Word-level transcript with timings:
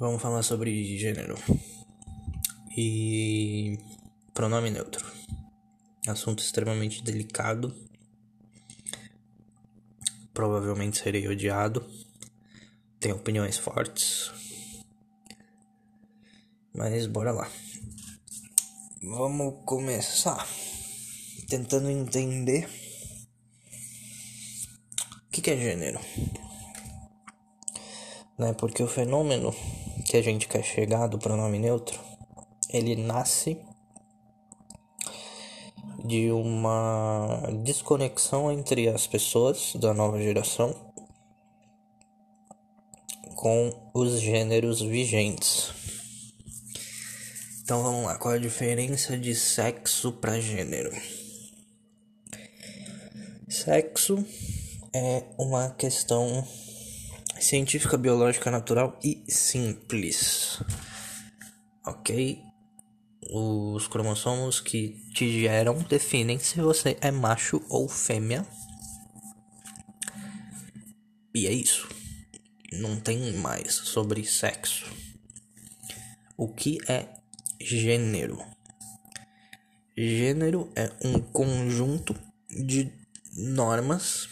Vamos 0.00 0.22
falar 0.22 0.42
sobre 0.42 0.96
gênero 0.96 1.36
e 2.74 3.78
pronome 4.32 4.70
neutro. 4.70 5.04
Assunto 6.08 6.42
extremamente 6.42 7.04
delicado. 7.04 7.76
Provavelmente 10.32 10.96
serei 10.96 11.28
odiado. 11.28 11.84
Tenho 12.98 13.16
opiniões 13.16 13.58
fortes. 13.58 14.32
Mas 16.74 17.06
bora 17.06 17.32
lá. 17.32 17.50
Vamos 19.02 19.62
começar 19.66 20.48
tentando 21.46 21.90
entender 21.90 22.70
o 25.26 25.30
que, 25.30 25.50
é 25.50 25.56
gênero. 25.58 26.00
Né? 28.38 28.54
Porque 28.54 28.82
o 28.82 28.88
fenômeno 28.88 29.54
que 30.10 30.16
a 30.16 30.22
gente 30.22 30.48
quer 30.48 30.64
chegar 30.64 31.06
do 31.06 31.20
pronome 31.20 31.56
neutro, 31.56 31.96
ele 32.68 32.96
nasce 32.96 33.56
de 36.04 36.32
uma 36.32 37.40
desconexão 37.62 38.50
entre 38.50 38.88
as 38.88 39.06
pessoas 39.06 39.76
da 39.76 39.94
nova 39.94 40.20
geração 40.20 40.74
com 43.36 43.70
os 43.94 44.20
gêneros 44.20 44.80
vigentes. 44.80 45.70
Então 47.62 47.80
vamos 47.80 48.04
lá, 48.04 48.18
qual 48.18 48.34
a 48.34 48.38
diferença 48.38 49.16
de 49.16 49.32
sexo 49.32 50.10
para 50.14 50.40
gênero? 50.40 50.90
Sexo 53.48 54.26
é 54.92 55.22
uma 55.38 55.70
questão 55.70 56.44
científica, 57.40 57.96
biológica, 57.96 58.50
natural 58.50 58.98
e 59.02 59.24
simples. 59.28 60.62
Ok? 61.86 62.42
Os 63.32 63.86
cromossomos 63.86 64.60
que 64.60 64.90
te 65.14 65.40
geram 65.40 65.78
definem 65.82 66.38
se 66.38 66.60
você 66.60 66.96
é 67.00 67.10
macho 67.10 67.62
ou 67.68 67.88
fêmea. 67.88 68.46
E 71.34 71.46
é 71.46 71.52
isso. 71.52 71.88
Não 72.72 72.98
tem 72.98 73.34
mais 73.34 73.74
sobre 73.74 74.24
sexo. 74.24 74.90
O 76.36 76.48
que 76.48 76.78
é 76.88 77.08
gênero? 77.60 78.38
Gênero 79.96 80.72
é 80.74 80.90
um 81.04 81.20
conjunto 81.20 82.14
de 82.48 82.92
normas 83.36 84.28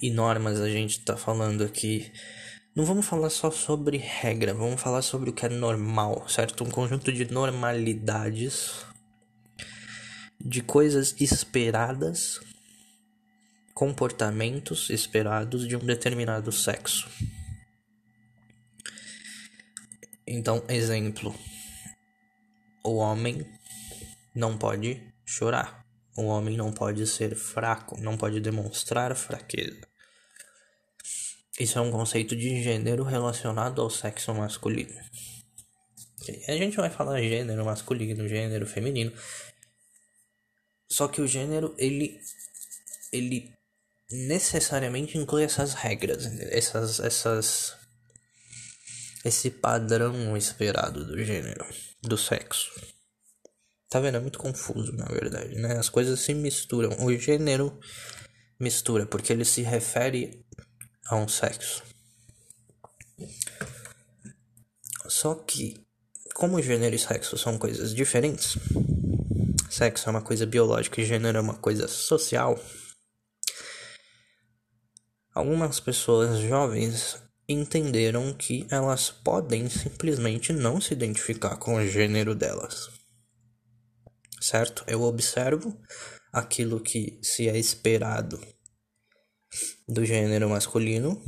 e 0.00 0.10
normas 0.10 0.60
a 0.60 0.68
gente 0.68 1.00
tá 1.00 1.16
falando 1.16 1.64
aqui. 1.64 2.10
Não 2.74 2.84
vamos 2.84 3.06
falar 3.06 3.30
só 3.30 3.50
sobre 3.50 3.96
regra, 3.96 4.52
vamos 4.52 4.80
falar 4.80 5.02
sobre 5.02 5.30
o 5.30 5.32
que 5.32 5.46
é 5.46 5.48
normal, 5.48 6.28
certo? 6.28 6.64
Um 6.64 6.70
conjunto 6.70 7.12
de 7.12 7.30
normalidades, 7.32 8.84
de 10.40 10.60
coisas 10.60 11.14
esperadas, 11.20 12.40
comportamentos 13.72 14.90
esperados 14.90 15.68
de 15.68 15.76
um 15.76 15.84
determinado 15.86 16.50
sexo. 16.50 17.08
Então, 20.26 20.64
exemplo: 20.68 21.34
o 22.82 22.96
homem 22.96 23.46
não 24.34 24.58
pode 24.58 25.00
chorar. 25.24 25.83
O 26.16 26.24
homem 26.24 26.56
não 26.56 26.72
pode 26.72 27.06
ser 27.06 27.34
fraco, 27.34 28.00
não 28.00 28.16
pode 28.16 28.40
demonstrar 28.40 29.14
fraqueza. 29.16 29.80
Isso 31.58 31.78
é 31.78 31.80
um 31.80 31.90
conceito 31.90 32.34
de 32.34 32.62
gênero 32.62 33.04
relacionado 33.04 33.80
ao 33.80 33.90
sexo 33.90 34.32
masculino. 34.34 34.94
A 36.48 36.52
gente 36.52 36.76
vai 36.76 36.90
falar 36.90 37.20
gênero 37.20 37.64
masculino, 37.64 38.28
gênero 38.28 38.66
feminino. 38.66 39.12
Só 40.90 41.08
que 41.08 41.20
o 41.20 41.26
gênero, 41.26 41.74
ele 41.78 42.20
ele 43.12 43.52
necessariamente 44.10 45.16
inclui 45.16 45.44
essas 45.44 45.74
regras, 45.74 46.26
essas 46.50 47.00
essas 47.00 47.76
esse 49.24 49.50
padrão 49.50 50.36
esperado 50.36 51.04
do 51.04 51.22
gênero, 51.24 51.64
do 52.02 52.18
sexo. 52.18 52.93
Tá 53.94 54.00
vendo? 54.00 54.16
É 54.16 54.20
muito 54.20 54.40
confuso, 54.40 54.90
na 54.90 55.04
verdade, 55.04 55.54
né? 55.54 55.78
As 55.78 55.88
coisas 55.88 56.18
se 56.18 56.34
misturam. 56.34 56.90
O 57.06 57.16
gênero 57.16 57.78
mistura 58.58 59.06
porque 59.06 59.32
ele 59.32 59.44
se 59.44 59.62
refere 59.62 60.44
a 61.06 61.14
um 61.14 61.28
sexo. 61.28 61.80
Só 65.06 65.36
que, 65.36 65.80
como 66.34 66.60
gênero 66.60 66.96
e 66.96 66.98
sexo 66.98 67.38
são 67.38 67.56
coisas 67.56 67.94
diferentes, 67.94 68.58
sexo 69.70 70.08
é 70.08 70.10
uma 70.10 70.22
coisa 70.22 70.44
biológica 70.44 71.00
e 71.00 71.04
gênero 71.04 71.38
é 71.38 71.40
uma 71.40 71.54
coisa 71.54 71.86
social. 71.86 72.60
Algumas 75.32 75.78
pessoas 75.78 76.40
jovens 76.40 77.16
entenderam 77.48 78.34
que 78.34 78.66
elas 78.72 79.12
podem 79.12 79.70
simplesmente 79.70 80.52
não 80.52 80.80
se 80.80 80.92
identificar 80.92 81.54
com 81.58 81.76
o 81.76 81.86
gênero 81.86 82.34
delas. 82.34 83.03
Certo? 84.44 84.84
Eu 84.86 85.00
observo 85.00 85.74
aquilo 86.30 86.78
que 86.78 87.18
se 87.22 87.48
é 87.48 87.56
esperado 87.56 88.38
do 89.88 90.04
gênero 90.04 90.50
masculino. 90.50 91.18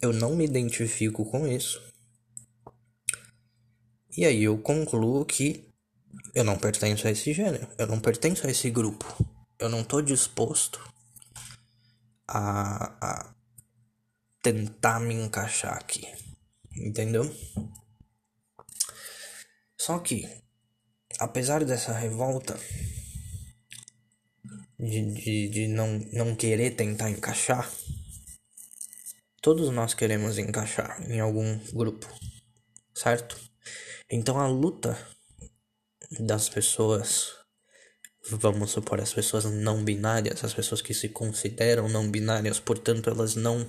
Eu 0.00 0.14
não 0.14 0.34
me 0.34 0.46
identifico 0.46 1.30
com 1.30 1.46
isso. 1.46 1.78
E 4.16 4.24
aí 4.24 4.44
eu 4.44 4.56
concluo 4.56 5.22
que 5.26 5.70
eu 6.34 6.44
não 6.44 6.56
pertenço 6.56 7.06
a 7.06 7.10
esse 7.10 7.34
gênero, 7.34 7.68
eu 7.76 7.86
não 7.86 8.00
pertenço 8.00 8.46
a 8.46 8.50
esse 8.50 8.70
grupo. 8.70 9.04
Eu 9.58 9.68
não 9.68 9.82
estou 9.82 10.00
disposto 10.00 10.80
a, 12.26 12.96
a 13.06 13.34
tentar 14.42 14.98
me 14.98 15.14
encaixar 15.14 15.74
aqui. 15.74 16.08
Entendeu? 16.74 17.30
Só 19.76 19.98
que, 19.98 20.47
apesar 21.18 21.64
dessa 21.64 21.92
revolta, 21.92 22.58
de, 24.78 25.12
de, 25.12 25.48
de 25.48 25.68
não, 25.68 25.98
não 26.12 26.36
querer 26.36 26.70
tentar 26.76 27.10
encaixar, 27.10 27.68
todos 29.42 29.70
nós 29.70 29.94
queremos 29.94 30.38
encaixar 30.38 31.02
em 31.10 31.20
algum 31.20 31.58
grupo, 31.72 32.06
certo? 32.94 33.36
Então 34.10 34.38
a 34.38 34.46
luta 34.46 34.98
das 36.20 36.48
pessoas, 36.48 37.32
vamos 38.30 38.70
supor, 38.70 39.00
as 39.00 39.12
pessoas 39.12 39.44
não 39.44 39.84
binárias, 39.84 40.44
as 40.44 40.54
pessoas 40.54 40.80
que 40.80 40.94
se 40.94 41.08
consideram 41.08 41.88
não 41.88 42.10
binárias, 42.10 42.60
portanto 42.60 43.10
elas 43.10 43.34
não 43.34 43.68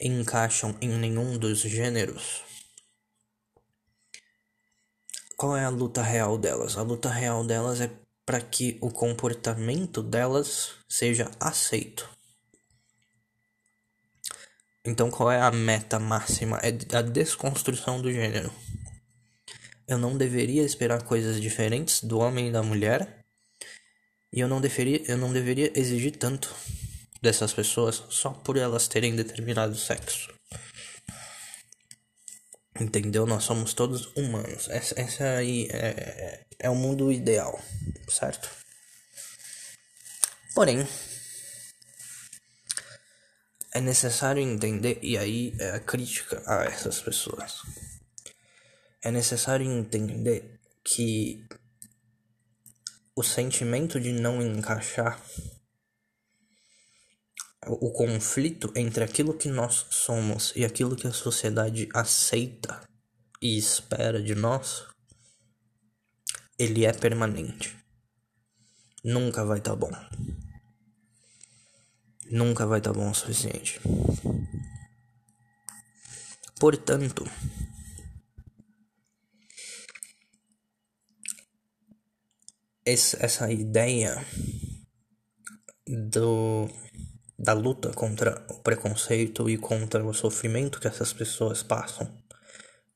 encaixam 0.00 0.76
em 0.80 0.88
nenhum 0.88 1.36
dos 1.36 1.60
gêneros. 1.60 2.47
Qual 5.38 5.56
é 5.56 5.64
a 5.64 5.68
luta 5.68 6.02
real 6.02 6.36
delas? 6.36 6.76
A 6.76 6.82
luta 6.82 7.08
real 7.08 7.44
delas 7.44 7.80
é 7.80 7.88
para 8.26 8.40
que 8.40 8.76
o 8.80 8.90
comportamento 8.90 10.02
delas 10.02 10.72
seja 10.88 11.30
aceito. 11.38 12.10
Então, 14.84 15.12
qual 15.12 15.30
é 15.30 15.40
a 15.40 15.52
meta 15.52 16.00
máxima? 16.00 16.58
É 16.58 16.96
a 16.96 17.02
desconstrução 17.02 18.02
do 18.02 18.10
gênero. 18.10 18.52
Eu 19.86 19.96
não 19.96 20.18
deveria 20.18 20.64
esperar 20.64 21.04
coisas 21.04 21.40
diferentes 21.40 22.02
do 22.02 22.18
homem 22.18 22.48
e 22.48 22.52
da 22.52 22.64
mulher. 22.64 23.24
E 24.32 24.40
eu 24.40 24.48
não 24.48 24.60
deveria, 24.60 25.04
eu 25.08 25.16
não 25.16 25.32
deveria 25.32 25.70
exigir 25.78 26.16
tanto 26.16 26.52
dessas 27.22 27.52
pessoas 27.52 28.02
só 28.10 28.30
por 28.30 28.56
elas 28.56 28.88
terem 28.88 29.14
determinado 29.14 29.76
sexo. 29.76 30.37
Entendeu? 32.80 33.26
Nós 33.26 33.44
somos 33.44 33.74
todos 33.74 34.06
humanos. 34.16 34.68
Essa, 34.68 35.00
essa 35.00 35.24
aí 35.36 35.68
é, 35.70 36.46
é 36.58 36.70
o 36.70 36.74
mundo 36.74 37.10
ideal, 37.10 37.60
certo? 38.08 38.48
Porém, 40.54 40.86
é 43.72 43.80
necessário 43.80 44.42
entender, 44.42 44.98
e 45.02 45.18
aí 45.18 45.54
é 45.58 45.70
a 45.70 45.80
crítica 45.80 46.42
a 46.46 46.64
essas 46.64 47.00
pessoas. 47.00 47.62
É 49.02 49.10
necessário 49.10 49.66
entender 49.66 50.58
que 50.84 51.46
o 53.14 53.22
sentimento 53.22 54.00
de 54.00 54.12
não 54.12 54.40
encaixar 54.40 55.20
o 57.72 57.92
conflito 57.92 58.72
entre 58.74 59.04
aquilo 59.04 59.34
que 59.34 59.48
nós 59.48 59.86
somos 59.90 60.52
e 60.56 60.64
aquilo 60.64 60.96
que 60.96 61.06
a 61.06 61.12
sociedade 61.12 61.88
aceita 61.94 62.80
e 63.40 63.56
espera 63.56 64.22
de 64.22 64.34
nós, 64.34 64.86
ele 66.58 66.84
é 66.84 66.92
permanente. 66.92 67.76
Nunca 69.04 69.44
vai 69.44 69.58
estar 69.58 69.70
tá 69.70 69.76
bom. 69.76 69.90
Nunca 72.30 72.66
vai 72.66 72.78
estar 72.78 72.92
tá 72.92 72.98
bom 72.98 73.10
o 73.10 73.14
suficiente. 73.14 73.80
Portanto, 76.58 77.24
essa 82.84 83.52
ideia 83.52 84.16
do, 85.86 86.68
da 87.38 87.52
luta 87.52 87.92
contra 87.92 88.44
o 88.50 88.54
preconceito 88.54 89.48
e 89.48 89.56
contra 89.56 90.04
o 90.04 90.12
sofrimento 90.12 90.80
que 90.80 90.88
essas 90.88 91.12
pessoas 91.12 91.62
passam 91.62 92.12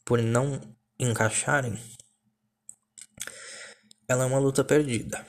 por 0.04 0.20
não 0.20 0.60
encaixarem, 0.98 1.78
ela 4.08 4.24
é 4.24 4.26
uma 4.26 4.40
luta 4.40 4.64
perdida. 4.64 5.24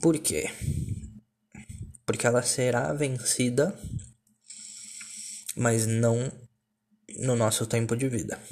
Por 0.00 0.18
quê? 0.18 0.50
Porque 2.04 2.26
ela 2.26 2.42
será 2.42 2.92
vencida, 2.92 3.78
mas 5.56 5.86
não 5.86 6.30
no 7.20 7.36
nosso 7.36 7.66
tempo 7.66 7.96
de 7.96 8.08
vida. 8.08 8.42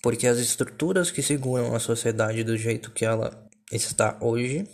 Porque 0.00 0.28
as 0.28 0.38
estruturas 0.38 1.10
que 1.10 1.22
seguram 1.22 1.74
a 1.74 1.80
sociedade 1.80 2.44
do 2.44 2.56
jeito 2.56 2.92
que 2.92 3.04
ela 3.04 3.48
está 3.72 4.16
hoje 4.20 4.68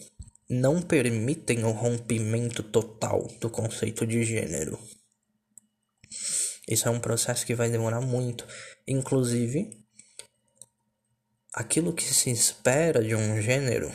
não 0.48 0.80
permitem 0.80 1.64
o 1.64 1.70
rompimento 1.70 2.62
total 2.62 3.26
do 3.40 3.50
conceito 3.50 4.06
de 4.06 4.24
gênero. 4.24 4.78
Isso 6.66 6.88
é 6.88 6.90
um 6.90 7.00
processo 7.00 7.46
que 7.46 7.54
vai 7.54 7.70
demorar 7.70 8.00
muito. 8.00 8.46
Inclusive, 8.86 9.70
aquilo 11.54 11.92
que 11.92 12.04
se 12.04 12.30
espera 12.30 13.02
de 13.02 13.14
um 13.14 13.40
gênero 13.40 13.92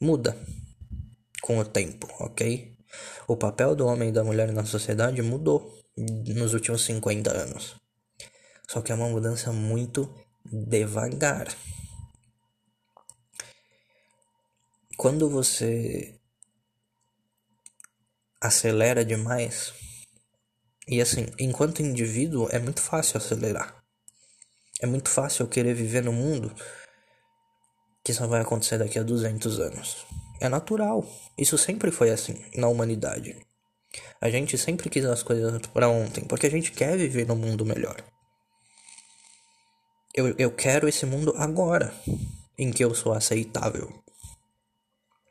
muda 0.00 0.36
com 1.40 1.58
o 1.58 1.64
tempo, 1.64 2.08
ok? 2.20 2.74
O 3.26 3.36
papel 3.36 3.74
do 3.74 3.86
homem 3.86 4.08
e 4.10 4.12
da 4.12 4.24
mulher 4.24 4.52
na 4.52 4.64
sociedade 4.64 5.20
mudou 5.22 5.78
nos 5.96 6.54
últimos 6.54 6.84
50 6.84 7.30
anos. 7.30 7.76
Só 8.68 8.80
que 8.80 8.92
é 8.92 8.94
uma 8.94 9.08
mudança 9.08 9.52
muito 9.52 10.12
devagar. 10.44 11.48
Quando 14.96 15.28
você 15.28 16.18
acelera 18.40 19.04
demais, 19.04 19.72
e 20.86 21.00
assim, 21.00 21.26
enquanto 21.38 21.82
indivíduo 21.82 22.48
é 22.50 22.58
muito 22.58 22.80
fácil 22.80 23.16
acelerar. 23.16 23.82
É 24.80 24.86
muito 24.86 25.08
fácil 25.08 25.46
querer 25.48 25.74
viver 25.74 26.02
no 26.02 26.12
mundo 26.12 26.54
que 28.04 28.12
só 28.12 28.26
vai 28.26 28.42
acontecer 28.42 28.76
daqui 28.76 28.98
a 28.98 29.02
200 29.02 29.58
anos. 29.60 30.06
É 30.40 30.48
natural. 30.48 31.06
Isso 31.38 31.56
sempre 31.56 31.90
foi 31.90 32.10
assim 32.10 32.44
na 32.54 32.68
humanidade. 32.68 33.34
A 34.20 34.28
gente 34.28 34.58
sempre 34.58 34.90
quis 34.90 35.04
as 35.06 35.22
coisas 35.22 35.58
para 35.68 35.88
ontem, 35.88 36.24
porque 36.24 36.46
a 36.46 36.50
gente 36.50 36.70
quer 36.70 36.98
viver 36.98 37.26
num 37.26 37.36
mundo 37.36 37.64
melhor. 37.64 37.96
Eu, 40.14 40.34
eu 40.38 40.50
quero 40.50 40.86
esse 40.86 41.06
mundo 41.06 41.34
agora, 41.36 41.94
em 42.58 42.70
que 42.70 42.84
eu 42.84 42.94
sou 42.94 43.12
aceitável, 43.12 43.90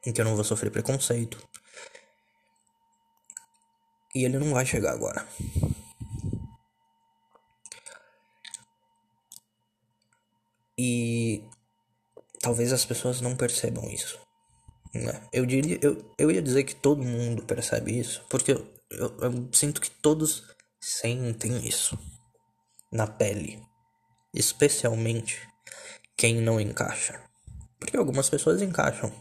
em 0.06 0.12
que 0.12 0.22
eu 0.22 0.26
não 0.26 0.36
vou 0.36 0.44
sofrer 0.44 0.72
preconceito. 0.72 1.38
E 4.16 4.26
ele 4.26 4.38
não 4.38 4.54
vai 4.54 4.66
chegar 4.66 4.92
agora. 4.92 5.28
E 10.78 11.44
talvez 12.40 12.74
as 12.74 12.86
pessoas 12.86 13.22
não 13.22 13.36
percebam 13.36 13.90
isso. 13.90 14.20
Né? 14.94 15.28
Eu, 15.32 15.46
diria, 15.46 15.80
eu, 15.82 16.14
eu 16.18 16.30
ia 16.32 16.42
dizer 16.42 16.64
que 16.64 16.76
todo 16.76 17.04
mundo 17.04 17.44
percebe 17.44 17.98
isso, 17.98 18.24
porque 18.30 18.52
eu, 18.52 18.68
eu, 18.92 19.18
eu 19.20 19.50
sinto 19.52 19.82
que 19.82 19.90
todos 19.90 20.44
sentem 20.80 21.66
isso 21.66 21.98
na 22.92 23.08
pele 23.08 23.64
especialmente 24.34 25.48
quem 26.18 26.42
não 26.42 26.60
encaixa. 26.60 27.22
Porque 27.80 27.96
algumas 27.96 28.30
pessoas 28.30 28.62
encaixam 28.62 29.12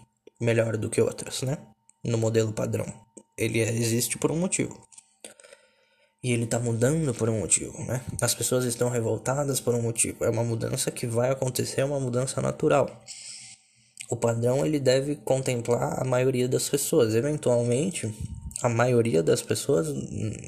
melhor 0.42 0.76
do 0.76 0.90
que 0.90 1.00
outras, 1.00 1.42
né? 1.42 1.58
No 2.04 2.18
modelo 2.18 2.52
padrão. 2.52 2.86
Ele 3.38 3.60
existe 3.60 4.18
por 4.18 4.30
um 4.30 4.38
motivo. 4.38 4.78
E 6.22 6.32
ele 6.32 6.46
tá 6.46 6.58
mudando 6.58 7.14
por 7.14 7.28
um 7.28 7.40
motivo, 7.40 7.76
né? 7.84 8.04
As 8.20 8.34
pessoas 8.34 8.64
estão 8.64 8.88
revoltadas 8.88 9.60
por 9.60 9.74
um 9.74 9.82
motivo. 9.82 10.24
É 10.24 10.30
uma 10.30 10.44
mudança 10.44 10.90
que 10.90 11.06
vai 11.06 11.30
acontecer, 11.30 11.80
é 11.80 11.84
uma 11.84 11.98
mudança 11.98 12.40
natural. 12.40 12.88
O 14.10 14.16
padrão 14.16 14.64
ele 14.64 14.78
deve 14.78 15.16
contemplar 15.16 16.00
a 16.00 16.04
maioria 16.04 16.48
das 16.48 16.68
pessoas. 16.68 17.14
Eventualmente, 17.14 18.12
a 18.62 18.68
maioria 18.68 19.22
das 19.22 19.42
pessoas 19.42 19.88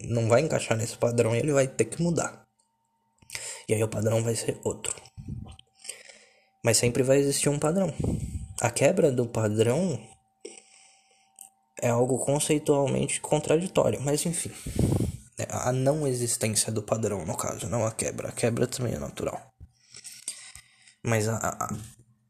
não 0.04 0.28
vai 0.28 0.42
encaixar 0.42 0.76
nesse 0.76 0.96
padrão 0.96 1.34
e 1.34 1.38
ele 1.38 1.52
vai 1.52 1.66
ter 1.66 1.86
que 1.86 2.02
mudar. 2.02 2.44
E 3.68 3.74
aí 3.74 3.82
o 3.82 3.88
padrão 3.88 4.22
vai 4.22 4.36
ser 4.36 4.60
outro. 4.62 4.94
Mas 6.64 6.76
sempre 6.76 7.02
vai 7.02 7.18
existir 7.18 7.48
um 7.48 7.58
padrão. 7.58 7.92
A 8.60 8.70
quebra 8.70 9.10
do 9.10 9.26
padrão 9.26 10.00
é 11.82 11.88
algo 11.88 12.18
conceitualmente 12.18 13.20
contraditório, 13.20 14.00
mas 14.00 14.24
enfim. 14.24 14.52
É 15.36 15.46
a 15.50 15.72
não 15.72 16.06
existência 16.06 16.72
do 16.72 16.82
padrão, 16.82 17.24
no 17.26 17.36
caso, 17.36 17.68
não 17.68 17.84
a 17.84 17.92
quebra. 17.92 18.28
A 18.28 18.32
quebra 18.32 18.66
também 18.66 18.94
é 18.94 18.98
natural. 18.98 19.52
Mas 21.04 21.28
a, 21.28 21.36
a, 21.36 21.68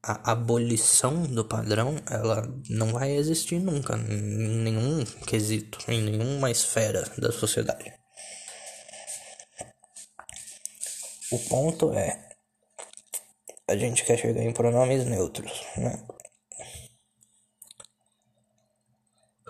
a 0.03 0.33
abolição 0.33 1.23
do 1.23 1.45
padrão, 1.45 1.97
ela 2.11 2.43
não 2.69 2.93
vai 2.93 3.13
existir 3.13 3.61
nunca, 3.61 3.97
em 3.97 4.63
nenhum 4.63 5.05
quesito, 5.27 5.79
em 5.87 6.03
nenhuma 6.03 6.51
esfera 6.51 7.09
da 7.19 7.31
sociedade. 7.31 7.93
O 11.31 11.39
ponto 11.49 11.93
é. 11.93 12.34
A 13.69 13.77
gente 13.77 14.05
quer 14.05 14.19
chegar 14.19 14.43
em 14.43 14.53
pronomes 14.53 15.05
neutros, 15.07 15.65
né? 15.77 16.07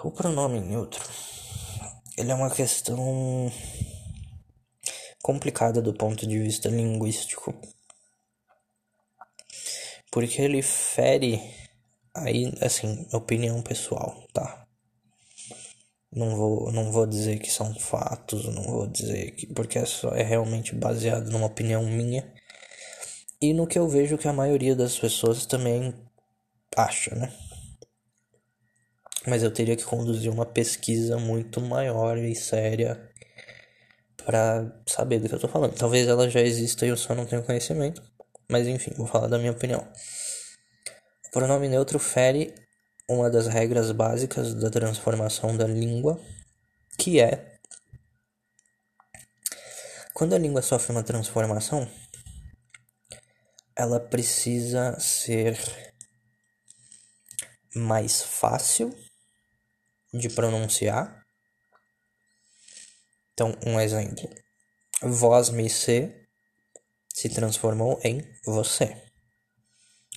O 0.03 0.11
pronome 0.11 0.61
neutro 0.61 1.03
ele 2.17 2.31
é 2.31 2.35
uma 2.35 2.51
questão 2.51 3.51
complicada 5.23 5.83
do 5.83 5.93
ponto 5.93 6.27
de 6.27 6.39
vista 6.39 6.69
linguístico. 6.69 7.55
Porque 10.13 10.41
ele 10.41 10.63
fere 10.63 11.41
aí, 12.15 12.53
assim, 12.61 13.09
opinião 13.13 13.61
pessoal, 13.63 14.25
tá? 14.33 14.65
Não 16.13 16.37
vou, 16.37 16.71
não 16.71 16.93
vou 16.93 17.05
dizer 17.05 17.41
que 17.41 17.51
são 17.51 17.75
fatos, 17.75 18.45
não 18.45 18.63
vou 18.63 18.87
dizer 18.87 19.33
que. 19.33 19.49
Porque 19.49 19.79
é, 19.79 19.85
só, 19.85 20.11
é 20.11 20.23
realmente 20.23 20.73
baseado 20.73 21.31
numa 21.31 21.47
opinião 21.47 21.83
minha. 21.83 22.33
E 23.45 23.53
no 23.53 23.67
que 23.67 23.79
eu 23.79 23.87
vejo 23.87 24.17
que 24.17 24.27
a 24.27 24.33
maioria 24.33 24.75
das 24.75 24.99
pessoas 24.99 25.45
também 25.45 25.93
acha, 26.75 27.15
né? 27.15 27.31
Mas 29.27 29.43
eu 29.43 29.51
teria 29.51 29.77
que 29.77 29.85
conduzir 29.85 30.33
uma 30.33 30.47
pesquisa 30.47 31.19
muito 31.19 31.61
maior 31.61 32.17
e 32.17 32.35
séria 32.35 33.07
para 34.25 34.83
saber 34.87 35.19
do 35.19 35.29
que 35.29 35.35
eu 35.35 35.39
tô 35.39 35.47
falando. 35.47 35.75
Talvez 35.77 36.09
ela 36.09 36.27
já 36.31 36.41
exista 36.41 36.87
e 36.87 36.89
eu 36.89 36.97
só 36.97 37.15
não 37.15 37.27
tenho 37.27 37.43
conhecimento. 37.43 38.03
Mas 38.51 38.67
enfim, 38.67 38.95
vou 38.97 39.07
falar 39.07 39.29
da 39.29 39.37
minha 39.37 39.53
opinião. 39.53 39.87
O 41.27 41.31
pronome 41.31 41.69
neutro 41.69 41.99
fere 41.99 42.55
uma 43.07 43.29
das 43.29 43.47
regras 43.47 43.93
básicas 43.93 44.55
da 44.55 44.71
transformação 44.71 45.55
da 45.55 45.67
língua, 45.67 46.19
que 46.97 47.21
é 47.21 47.59
quando 50.15 50.35
a 50.35 50.39
língua 50.39 50.63
sofre 50.63 50.93
uma 50.93 51.03
transformação, 51.03 51.87
ela 53.77 54.01
precisa 54.01 54.99
ser 54.99 55.59
mais 57.75 58.23
fácil 58.23 58.95
de 60.13 60.29
pronunciar. 60.29 61.23
Então, 63.33 63.57
um 63.67 63.81
exemplo: 63.81 64.29
vós 65.03 65.51
me 65.51 65.69
se 65.69 66.23
se 67.13 67.29
transformou 67.29 68.01
em 68.03 68.21
você 68.45 69.05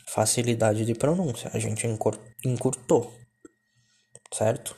facilidade 0.08 0.86
de 0.86 0.96
pronúncia. 0.96 1.52
A 1.54 1.60
gente 1.60 1.86
encurtou, 2.44 3.14
certo? 4.34 4.76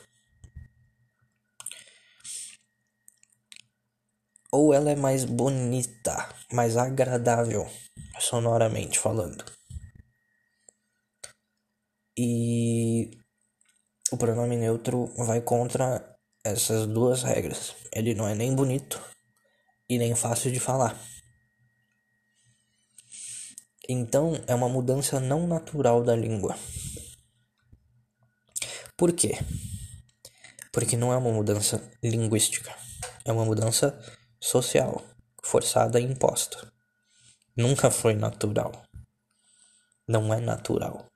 Ou 4.52 4.74
ela 4.74 4.90
é 4.90 4.96
mais 4.96 5.24
bonita, 5.24 6.28
mais 6.52 6.76
agradável, 6.76 7.68
sonoramente 8.18 8.98
falando. 8.98 9.44
E 12.18 13.10
o 14.10 14.16
pronome 14.16 14.56
neutro 14.56 15.06
vai 15.16 15.40
contra 15.40 16.16
essas 16.44 16.86
duas 16.86 17.22
regras. 17.22 17.74
Ele 17.92 18.14
não 18.14 18.28
é 18.28 18.34
nem 18.34 18.54
bonito 18.54 19.00
e 19.88 19.98
nem 19.98 20.14
fácil 20.14 20.50
de 20.50 20.58
falar. 20.58 20.98
Então, 23.88 24.32
é 24.46 24.54
uma 24.54 24.68
mudança 24.68 25.18
não 25.18 25.46
natural 25.46 26.02
da 26.02 26.14
língua. 26.14 26.56
Por 28.96 29.12
quê? 29.12 29.38
Porque 30.72 30.96
não 30.96 31.12
é 31.12 31.16
uma 31.16 31.32
mudança 31.32 31.82
linguística, 32.02 32.72
é 33.24 33.32
uma 33.32 33.44
mudança 33.44 33.98
social, 34.40 35.04
forçada 35.42 36.00
e 36.00 36.04
imposta. 36.04 36.72
Nunca 37.56 37.90
foi 37.90 38.14
natural. 38.14 38.72
Não 40.08 40.32
é 40.32 40.40
natural. 40.40 41.06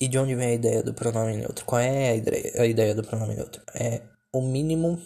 E 0.00 0.08
de 0.08 0.18
onde 0.18 0.34
vem 0.34 0.48
a 0.48 0.54
ideia 0.54 0.82
do 0.82 0.92
pronome 0.92 1.36
neutro? 1.36 1.64
Qual 1.64 1.80
é 1.80 2.10
a 2.10 2.16
ideia, 2.16 2.62
a 2.62 2.66
ideia 2.66 2.94
do 2.94 3.04
pronome 3.04 3.34
neutro? 3.34 3.62
É 3.74 4.02
o 4.32 4.42
mínimo 4.42 5.00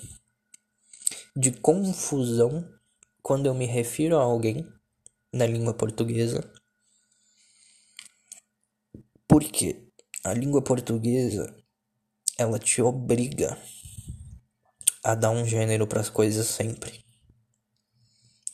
de 1.37 1.53
confusão 1.53 2.67
quando 3.23 3.47
eu 3.47 3.55
me 3.55 3.67
refiro 3.67 4.17
a 4.17 4.23
alguém 4.23 4.67
na 5.33 5.47
língua 5.47 5.75
portuguesa. 5.75 6.51
Porque 9.29 9.87
a 10.25 10.33
língua 10.33 10.63
portuguesa 10.63 11.55
ela 12.39 12.59
te 12.59 12.81
obriga 12.81 13.59
a 15.07 15.15
dar 15.15 15.31
um 15.31 15.47
gênero 15.47 15.87
para 15.87 16.01
as 16.01 16.11
coisas 16.11 16.49
sempre. 16.49 17.05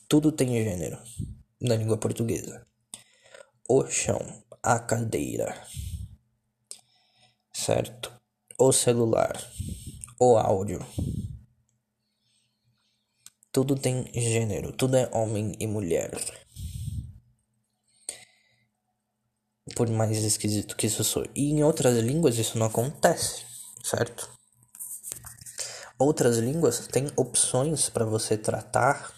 Tudo 0.07 0.31
tem 0.31 0.49
gênero 0.49 0.99
na 1.59 1.75
língua 1.75 1.97
portuguesa. 1.97 2.63
O 3.67 3.87
chão, 3.87 4.19
a 4.61 4.77
cadeira, 4.77 5.59
certo? 7.51 8.13
O 8.55 8.71
celular, 8.71 9.33
o 10.19 10.37
áudio. 10.37 10.79
Tudo 13.51 13.75
tem 13.75 14.05
gênero, 14.13 14.71
tudo 14.73 14.95
é 14.95 15.09
homem 15.11 15.55
e 15.59 15.65
mulher. 15.65 16.11
Por 19.75 19.89
mais 19.89 20.19
esquisito 20.19 20.75
que 20.75 20.85
isso 20.85 21.03
sou. 21.03 21.25
E 21.33 21.49
em 21.49 21.63
outras 21.63 21.97
línguas 21.97 22.37
isso 22.37 22.59
não 22.59 22.67
acontece, 22.67 23.43
certo? 23.83 24.32
Outras 25.99 26.37
línguas 26.37 26.87
têm 26.87 27.11
opções 27.15 27.89
para 27.89 28.05
você 28.05 28.37
tratar 28.37 29.13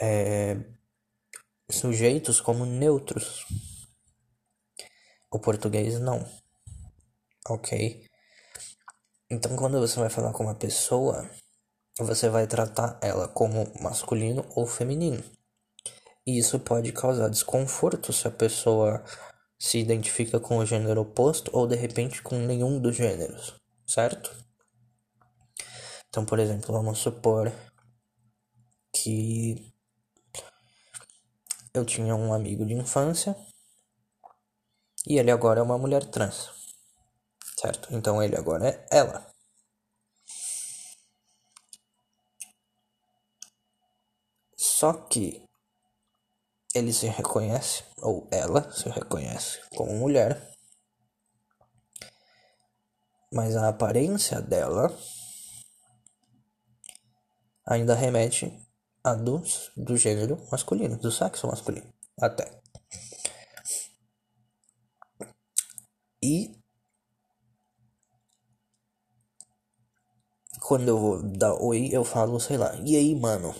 é, 0.00 0.56
sujeitos 1.70 2.40
como 2.40 2.64
neutros. 2.64 3.44
O 5.30 5.38
português 5.38 6.00
não. 6.00 6.26
Ok? 7.48 8.06
Então, 9.30 9.54
quando 9.56 9.78
você 9.78 10.00
vai 10.00 10.10
falar 10.10 10.32
com 10.32 10.44
uma 10.44 10.54
pessoa, 10.54 11.30
você 11.98 12.28
vai 12.28 12.46
tratar 12.46 12.98
ela 13.02 13.28
como 13.28 13.70
masculino 13.80 14.44
ou 14.56 14.66
feminino. 14.66 15.22
E 16.26 16.38
isso 16.38 16.58
pode 16.58 16.92
causar 16.92 17.28
desconforto 17.28 18.12
se 18.12 18.26
a 18.26 18.30
pessoa 18.30 19.04
se 19.58 19.78
identifica 19.78 20.40
com 20.40 20.56
o 20.56 20.66
gênero 20.66 21.02
oposto 21.02 21.50
ou 21.54 21.66
de 21.66 21.76
repente 21.76 22.22
com 22.22 22.36
nenhum 22.38 22.80
dos 22.80 22.96
gêneros, 22.96 23.54
certo? 23.86 24.34
Então, 26.10 26.26
por 26.26 26.40
exemplo, 26.40 26.72
vamos 26.72 26.98
supor 26.98 27.52
que 28.92 29.72
eu 31.72 31.84
tinha 31.84 32.16
um 32.16 32.34
amigo 32.34 32.66
de 32.66 32.74
infância 32.74 33.36
e 35.06 35.18
ele 35.18 35.30
agora 35.30 35.60
é 35.60 35.62
uma 35.62 35.78
mulher 35.78 36.04
trans, 36.10 36.50
certo? 37.60 37.94
Então 37.94 38.20
ele 38.20 38.36
agora 38.36 38.68
é 38.68 38.86
ela. 38.90 39.32
Só 44.56 44.92
que 44.92 45.46
ele 46.74 46.92
se 46.92 47.06
reconhece, 47.06 47.84
ou 47.98 48.28
ela 48.32 48.72
se 48.72 48.88
reconhece 48.88 49.60
como 49.76 49.94
mulher, 49.94 50.50
mas 53.32 53.54
a 53.54 53.68
aparência 53.68 54.40
dela 54.40 54.92
ainda 57.66 57.94
remete 57.94 58.52
a 59.02 59.14
do, 59.14 59.42
do 59.76 59.96
gênero 59.96 60.38
masculino, 60.50 60.96
do 60.98 61.10
sexo 61.10 61.46
masculino, 61.46 61.92
até. 62.20 62.60
E 66.22 66.52
quando 70.60 70.88
eu 70.88 70.98
vou 70.98 71.22
dar 71.22 71.54
oi, 71.54 71.88
eu 71.90 72.04
falo, 72.04 72.38
sei 72.38 72.56
lá, 72.56 72.74
e 72.84 72.96
aí, 72.96 73.14
mano? 73.14 73.54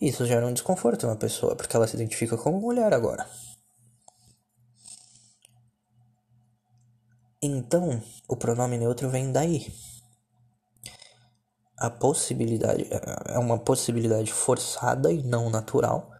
Isso 0.00 0.26
gera 0.26 0.46
um 0.46 0.52
desconforto 0.52 1.06
na 1.06 1.16
pessoa, 1.16 1.54
porque 1.54 1.76
ela 1.76 1.86
se 1.86 1.96
identifica 1.96 2.36
como 2.36 2.60
mulher 2.60 2.92
agora. 2.92 3.28
Então, 7.42 8.02
o 8.28 8.36
pronome 8.36 8.78
neutro 8.78 9.10
vem 9.10 9.32
daí 9.32 9.66
a 11.82 11.90
possibilidade 11.90 12.86
é 13.26 13.38
uma 13.40 13.58
possibilidade 13.58 14.32
forçada 14.32 15.12
e 15.12 15.20
não 15.20 15.50
natural 15.50 16.12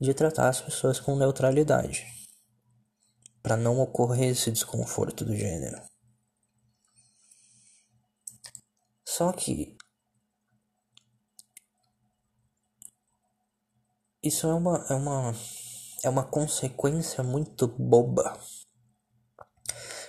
de 0.00 0.14
tratar 0.14 0.48
as 0.48 0.62
pessoas 0.62 0.98
com 0.98 1.14
neutralidade 1.14 2.06
para 3.42 3.54
não 3.54 3.80
ocorrer 3.80 4.30
esse 4.30 4.50
desconforto 4.50 5.22
do 5.22 5.36
gênero. 5.36 5.78
Só 9.04 9.30
que 9.30 9.76
isso 14.22 14.46
é 14.46 14.54
uma 14.54 14.86
é 14.88 14.94
uma 14.94 15.34
é 16.02 16.08
uma 16.08 16.24
consequência 16.24 17.22
muito 17.22 17.68
boba 17.68 18.40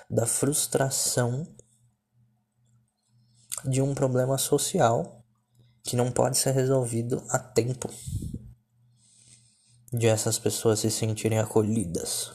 da 0.09 0.25
frustração 0.25 1.53
de 3.65 3.81
um 3.81 3.93
problema 3.93 4.37
social 4.37 5.23
que 5.83 5.95
não 5.95 6.11
pode 6.11 6.37
ser 6.37 6.51
resolvido 6.51 7.23
a 7.29 7.39
tempo 7.39 7.89
de 9.91 10.07
essas 10.07 10.39
pessoas 10.39 10.79
se 10.79 10.89
sentirem 10.89 11.39
acolhidas. 11.39 12.31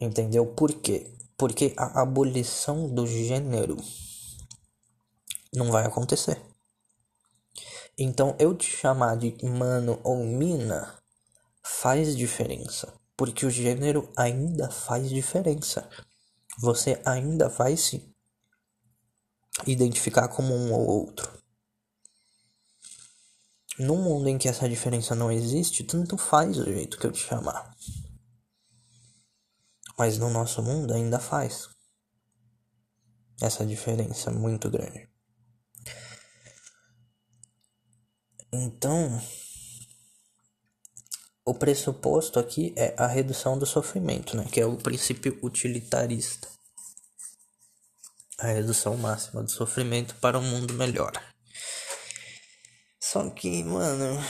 Entendeu 0.00 0.46
por 0.46 0.72
quê? 0.72 1.12
Porque 1.36 1.72
a 1.76 2.02
abolição 2.02 2.92
do 2.92 3.06
gênero 3.06 3.76
não 5.52 5.70
vai 5.70 5.84
acontecer. 5.86 6.40
Então 7.96 8.34
eu 8.40 8.54
te 8.54 8.66
chamar 8.66 9.16
de 9.16 9.36
mano 9.44 10.00
ou 10.02 10.24
mina 10.24 10.98
faz 11.62 12.16
diferença, 12.16 12.92
porque 13.16 13.46
o 13.46 13.50
gênero 13.50 14.10
ainda 14.16 14.68
faz 14.68 15.08
diferença. 15.08 15.88
Você 16.58 17.00
ainda 17.04 17.48
vai 17.48 17.76
se 17.76 18.13
identificar 19.66 20.28
como 20.28 20.54
um 20.54 20.72
ou 20.72 20.86
outro. 20.86 21.32
Num 23.78 24.02
mundo 24.02 24.28
em 24.28 24.38
que 24.38 24.48
essa 24.48 24.68
diferença 24.68 25.14
não 25.14 25.32
existe, 25.32 25.82
tanto 25.82 26.16
faz 26.16 26.58
o 26.58 26.64
jeito 26.64 26.98
que 26.98 27.06
eu 27.06 27.12
te 27.12 27.20
chamar. 27.20 27.74
Mas 29.98 30.18
no 30.18 30.30
nosso 30.30 30.62
mundo 30.62 30.92
ainda 30.92 31.18
faz 31.18 31.68
essa 33.40 33.66
diferença 33.66 34.30
muito 34.30 34.70
grande. 34.70 35.08
Então, 38.52 39.20
o 41.44 41.54
pressuposto 41.54 42.38
aqui 42.38 42.72
é 42.76 42.94
a 42.96 43.08
redução 43.08 43.58
do 43.58 43.66
sofrimento, 43.66 44.36
né? 44.36 44.44
Que 44.44 44.60
é 44.60 44.66
o 44.66 44.76
princípio 44.76 45.38
utilitarista 45.42 46.53
a 48.44 48.52
redução 48.52 48.96
máxima 48.96 49.42
do 49.42 49.50
sofrimento 49.50 50.14
para 50.16 50.38
um 50.38 50.42
mundo 50.42 50.74
melhor. 50.74 51.12
Só 53.00 53.30
que, 53.30 53.62
mano. 53.64 54.22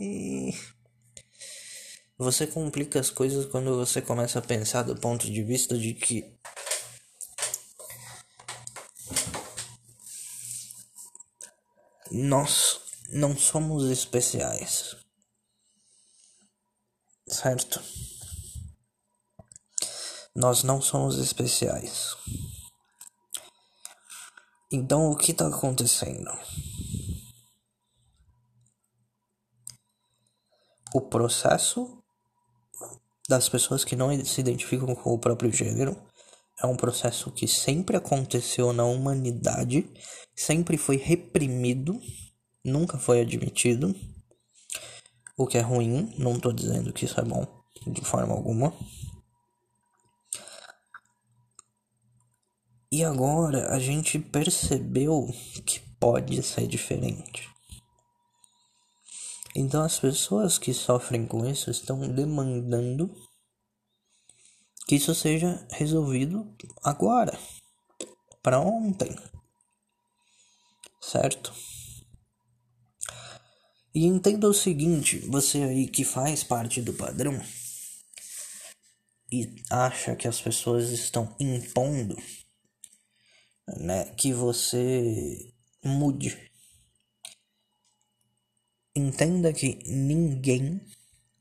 E. 0.00 0.52
Você 2.18 2.46
complica 2.46 2.98
as 2.98 3.10
coisas 3.10 3.44
quando 3.46 3.76
você 3.76 4.00
começa 4.00 4.38
a 4.38 4.42
pensar 4.42 4.82
do 4.82 4.96
ponto 4.96 5.30
de 5.30 5.42
vista 5.42 5.78
de 5.78 5.94
que. 5.94 6.36
Nós 12.10 12.80
não 13.10 13.36
somos 13.36 13.90
especiais. 13.90 14.96
Certo? 17.28 17.82
Nós 20.36 20.62
não 20.62 20.82
somos 20.82 21.18
especiais. 21.18 22.14
Então 24.70 25.10
o 25.10 25.16
que 25.16 25.32
está 25.32 25.48
acontecendo? 25.48 26.30
O 30.94 31.00
processo 31.00 32.02
das 33.26 33.48
pessoas 33.48 33.82
que 33.82 33.96
não 33.96 34.12
se 34.26 34.40
identificam 34.42 34.94
com 34.94 35.14
o 35.14 35.18
próprio 35.18 35.50
gênero 35.50 35.96
é 36.62 36.66
um 36.66 36.76
processo 36.76 37.32
que 37.32 37.48
sempre 37.48 37.96
aconteceu 37.96 38.74
na 38.74 38.84
humanidade, 38.84 39.90
sempre 40.34 40.76
foi 40.76 40.98
reprimido, 40.98 41.98
nunca 42.62 42.98
foi 42.98 43.22
admitido. 43.22 43.94
O 45.34 45.46
que 45.46 45.56
é 45.56 45.62
ruim, 45.62 46.14
não 46.18 46.36
estou 46.36 46.52
dizendo 46.52 46.92
que 46.92 47.06
isso 47.06 47.18
é 47.18 47.24
bom 47.24 47.46
de 47.86 48.02
forma 48.02 48.34
alguma. 48.34 48.74
E 52.96 53.04
agora 53.04 53.74
a 53.74 53.78
gente 53.78 54.18
percebeu 54.18 55.28
que 55.66 55.80
pode 56.00 56.42
ser 56.42 56.66
diferente. 56.66 57.46
Então 59.54 59.82
as 59.82 60.00
pessoas 60.00 60.56
que 60.56 60.72
sofrem 60.72 61.26
com 61.26 61.44
isso 61.44 61.70
estão 61.70 62.00
demandando 62.08 63.14
que 64.88 64.94
isso 64.94 65.14
seja 65.14 65.68
resolvido 65.72 66.56
agora, 66.82 67.38
para 68.42 68.60
ontem. 68.60 69.14
Certo? 70.98 71.52
E 73.94 74.06
entenda 74.06 74.48
o 74.48 74.54
seguinte, 74.54 75.18
você 75.28 75.62
aí 75.62 75.86
que 75.86 76.02
faz 76.02 76.42
parte 76.42 76.80
do 76.80 76.94
padrão 76.94 77.38
e 79.30 79.54
acha 79.68 80.16
que 80.16 80.26
as 80.26 80.40
pessoas 80.40 80.88
estão 80.88 81.36
impondo, 81.38 82.16
né, 83.78 84.04
que 84.16 84.32
você 84.32 85.52
mude. 85.84 86.50
Entenda 88.94 89.52
que 89.52 89.78
ninguém 89.86 90.80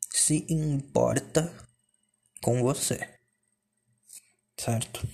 se 0.10 0.46
importa 0.50 1.54
com 2.42 2.62
você 2.62 3.16
certo? 4.66 5.08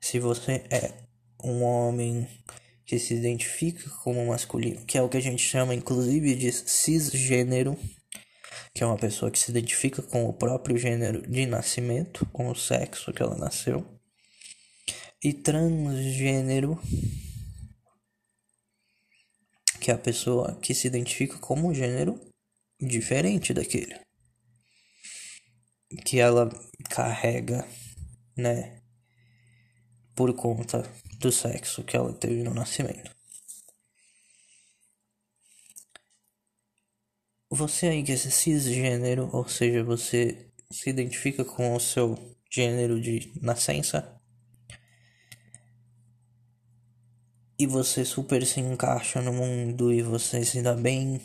Se 0.00 0.18
você 0.18 0.64
é 0.70 0.92
um 1.44 1.62
homem 1.62 2.26
que 2.86 2.98
se 2.98 3.14
identifica 3.14 3.88
como 4.02 4.26
masculino, 4.26 4.84
que 4.84 4.98
é 4.98 5.02
o 5.02 5.08
que 5.08 5.16
a 5.16 5.22
gente 5.22 5.42
chama 5.42 5.74
inclusive 5.74 6.34
de 6.34 6.50
cisgênero, 6.50 7.76
que 8.74 8.82
é 8.82 8.86
uma 8.86 8.96
pessoa 8.96 9.30
que 9.30 9.38
se 9.38 9.50
identifica 9.50 10.02
com 10.02 10.24
o 10.24 10.32
próprio 10.32 10.76
gênero 10.76 11.22
de 11.22 11.46
nascimento, 11.46 12.26
com 12.32 12.48
o 12.48 12.54
sexo 12.54 13.12
que 13.12 13.22
ela 13.22 13.36
nasceu, 13.36 13.86
e 15.22 15.32
transgênero, 15.32 16.80
que 19.80 19.90
é 19.90 19.94
a 19.94 19.98
pessoa 19.98 20.58
que 20.60 20.74
se 20.74 20.86
identifica 20.86 21.38
como 21.38 21.68
um 21.68 21.74
gênero 21.74 22.20
diferente 22.80 23.52
daquele, 23.52 23.98
que 26.04 26.18
ela 26.18 26.48
carrega 26.88 27.66
né? 28.40 28.80
Por 30.14 30.34
conta 30.34 30.82
do 31.18 31.30
sexo 31.30 31.84
que 31.84 31.96
ela 31.96 32.12
teve 32.12 32.42
no 32.42 32.54
nascimento. 32.54 33.14
Você 37.50 37.88
aí 37.88 38.02
que 38.02 38.12
é 38.12 38.16
cisgênero, 38.16 39.28
ou 39.32 39.48
seja, 39.48 39.82
você 39.82 40.50
se 40.70 40.88
identifica 40.88 41.44
com 41.44 41.74
o 41.74 41.80
seu 41.80 42.16
gênero 42.50 43.00
de 43.00 43.32
nascença 43.40 44.19
e 47.60 47.66
você 47.66 48.06
super 48.06 48.46
se 48.46 48.58
encaixa 48.58 49.20
no 49.20 49.34
mundo 49.34 49.92
e 49.92 50.00
você 50.00 50.42
se 50.46 50.62
dá 50.62 50.72
bem, 50.72 51.20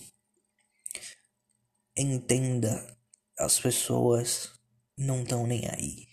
entenda, 1.95 2.85
as 3.39 3.57
pessoas 3.57 4.51
não 4.97 5.23
estão 5.23 5.47
nem 5.47 5.65
aí 5.69 6.05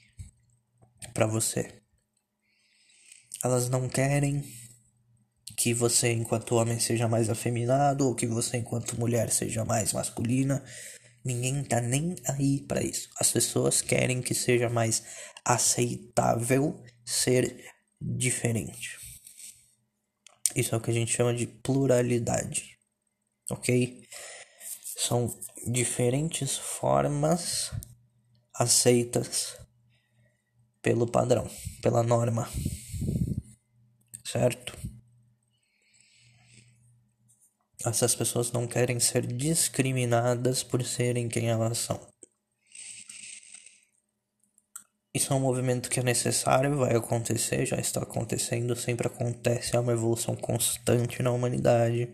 para 1.12 1.26
você. 1.26 1.83
Elas 3.43 3.69
não 3.69 3.88
querem 3.88 4.45
que 5.57 5.75
você, 5.75 6.12
enquanto 6.12 6.55
homem, 6.55 6.79
seja 6.79 7.09
mais 7.09 7.29
afeminado 7.29 8.07
ou 8.07 8.14
que 8.14 8.29
você, 8.29 8.59
enquanto 8.59 8.97
mulher, 9.00 9.29
seja 9.29 9.64
mais 9.64 9.93
masculina. 9.93 10.64
Ninguém 11.25 11.64
tá 11.64 11.81
nem 11.81 12.14
aí 12.29 12.61
para 12.61 12.81
isso. 12.81 13.11
As 13.19 13.33
pessoas 13.33 13.83
querem 13.83 14.23
que 14.23 14.37
seja 14.37 14.71
mais 14.71 15.02
aceitável 15.45 16.81
ser 17.05 17.73
diferente. 18.00 19.02
Isso 20.55 20.75
é 20.75 20.79
o 20.79 20.81
que 20.81 20.91
a 20.91 20.95
gente 20.95 21.12
chama 21.12 21.35
de 21.35 21.47
pluralidade, 21.47 22.79
ok? 23.51 24.07
São 24.97 25.35
diferentes 25.67 26.59
formas 26.59 27.71
aceitas 28.55 29.57
pelo 30.83 31.07
padrão, 31.07 31.49
pela 31.81 32.03
norma. 32.03 32.49
Certo? 34.25 34.77
Essas 37.85 38.15
pessoas 38.15 38.53
não 38.53 38.67
querem 38.67 39.01
ser 39.01 39.27
discriminadas 39.27 40.62
por 40.62 40.85
serem 40.85 41.29
quem 41.29 41.49
elas 41.49 41.79
são. 41.79 42.12
Isso 45.14 45.31
é 45.33 45.37
um 45.37 45.40
movimento 45.40 45.90
que 45.90 46.01
é 46.01 46.03
necessário, 46.03 46.79
vai 46.79 46.96
acontecer, 46.96 47.66
já 47.66 47.77
está 47.77 48.01
acontecendo, 48.01 48.75
sempre 48.75 49.07
acontece, 49.07 49.77
é 49.77 49.81
uma 49.81 49.92
evolução 49.92 50.35
constante 50.35 51.22
na 51.22 51.31
humanidade. 51.31 52.09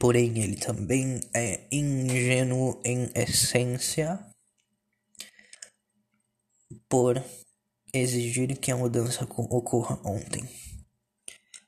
Porém, 0.00 0.38
ele 0.42 0.56
também 0.56 1.20
é 1.34 1.68
ingênuo 1.70 2.80
em 2.84 3.10
essência 3.14 4.18
por 6.88 7.22
exigir 7.92 8.56
que 8.58 8.72
a 8.72 8.76
mudança 8.76 9.24
ocorra 9.24 10.00
ontem. 10.04 10.42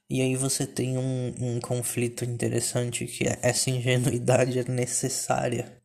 E 0.09 0.23
aí 0.23 0.35
você 0.35 0.67
tem 0.67 0.97
um, 0.97 1.35
um 1.39 1.61
conflito 1.61 2.25
interessante 2.25 3.05
que 3.05 3.29
é 3.29 3.39
essa 3.43 3.69
ingenuidade 3.69 4.59
é 4.59 4.65
necessária 4.65 5.78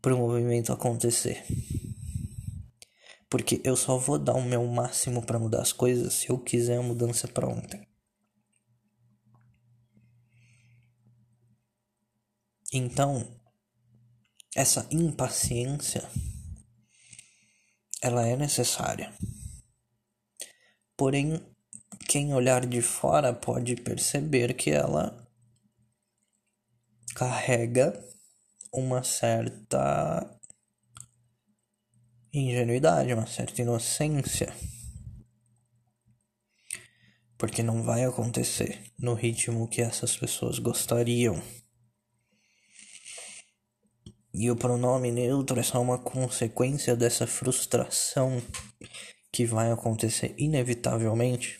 para 0.00 0.14
o 0.14 0.18
movimento 0.18 0.72
acontecer. 0.72 1.44
Porque 3.28 3.60
eu 3.64 3.76
só 3.76 3.96
vou 3.96 4.18
dar 4.18 4.34
o 4.34 4.42
meu 4.42 4.66
máximo 4.66 5.22
para 5.22 5.38
mudar 5.38 5.62
as 5.62 5.72
coisas 5.72 6.14
se 6.14 6.30
eu 6.30 6.38
quiser 6.38 6.78
a 6.78 6.82
mudança 6.82 7.28
para 7.28 7.48
ontem. 7.48 7.86
Então, 12.72 13.40
essa 14.54 14.86
impaciência 14.90 16.08
ela 18.02 18.26
é 18.26 18.36
necessária. 18.36 19.12
Porém, 20.96 21.40
quem 22.08 22.34
olhar 22.34 22.66
de 22.66 22.80
fora 22.80 23.32
pode 23.32 23.76
perceber 23.76 24.54
que 24.54 24.70
ela 24.70 25.28
carrega 27.14 28.02
uma 28.72 29.02
certa 29.02 30.38
ingenuidade, 32.32 33.12
uma 33.12 33.26
certa 33.26 33.62
inocência. 33.62 34.54
Porque 37.36 37.62
não 37.62 37.82
vai 37.82 38.04
acontecer 38.04 38.92
no 38.98 39.14
ritmo 39.14 39.68
que 39.68 39.80
essas 39.80 40.16
pessoas 40.16 40.58
gostariam. 40.58 41.42
E 44.32 44.50
o 44.50 44.56
pronome 44.56 45.10
neutro 45.10 45.58
é 45.58 45.62
só 45.62 45.80
uma 45.80 45.98
consequência 45.98 46.94
dessa 46.94 47.26
frustração 47.26 48.40
que 49.32 49.44
vai 49.44 49.72
acontecer 49.72 50.34
inevitavelmente. 50.38 51.58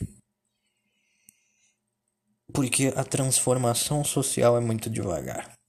Porque 2.53 2.93
a 2.95 3.03
transformação 3.03 4.03
social 4.03 4.57
é 4.57 4.61
muito 4.61 4.89
devagar. 4.89 5.60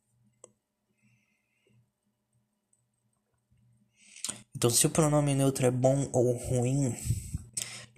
Então, 4.62 4.70
se 4.70 4.86
o 4.86 4.90
pronome 4.90 5.34
neutro 5.34 5.66
é 5.66 5.72
bom 5.72 6.08
ou 6.12 6.36
ruim, 6.36 6.94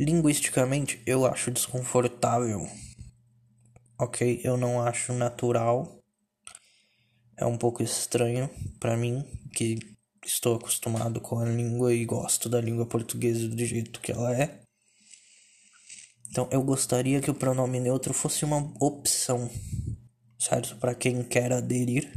linguisticamente 0.00 0.98
eu 1.04 1.26
acho 1.26 1.50
desconfortável. 1.50 2.66
Ok? 4.00 4.40
Eu 4.42 4.56
não 4.56 4.80
acho 4.80 5.12
natural 5.12 6.00
é 7.36 7.44
um 7.44 7.58
pouco 7.58 7.82
estranho 7.82 8.48
para 8.80 8.96
mim, 8.96 9.22
que 9.54 9.78
estou 10.24 10.56
acostumado 10.56 11.20
com 11.20 11.38
a 11.38 11.44
língua 11.44 11.92
e 11.92 12.06
gosto 12.06 12.48
da 12.48 12.62
língua 12.62 12.86
portuguesa 12.86 13.46
do 13.46 13.62
jeito 13.62 14.00
que 14.00 14.12
ela 14.12 14.34
é. 14.34 14.62
Então 16.30 16.48
eu 16.50 16.62
gostaria 16.62 17.20
que 17.20 17.30
o 17.30 17.34
pronome 17.34 17.78
neutro 17.78 18.14
fosse 18.14 18.42
uma 18.42 18.72
opção, 18.80 19.50
certo? 20.38 20.78
Para 20.78 20.94
quem 20.94 21.22
quer 21.24 21.52
aderir, 21.52 22.10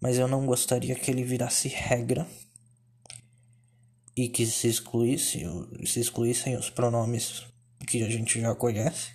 mas 0.00 0.16
eu 0.16 0.26
não 0.26 0.46
gostaria 0.46 0.94
que 0.94 1.10
ele 1.10 1.22
virasse 1.22 1.68
regra 1.68 2.26
e 4.16 4.28
que 4.28 4.46
se 4.46 4.68
excluísse, 4.68 5.42
se 5.86 6.00
excluíssem 6.00 6.56
os 6.56 6.70
pronomes 6.70 7.42
que 7.86 8.02
a 8.02 8.08
gente 8.08 8.40
já 8.40 8.54
conhece. 8.54 9.10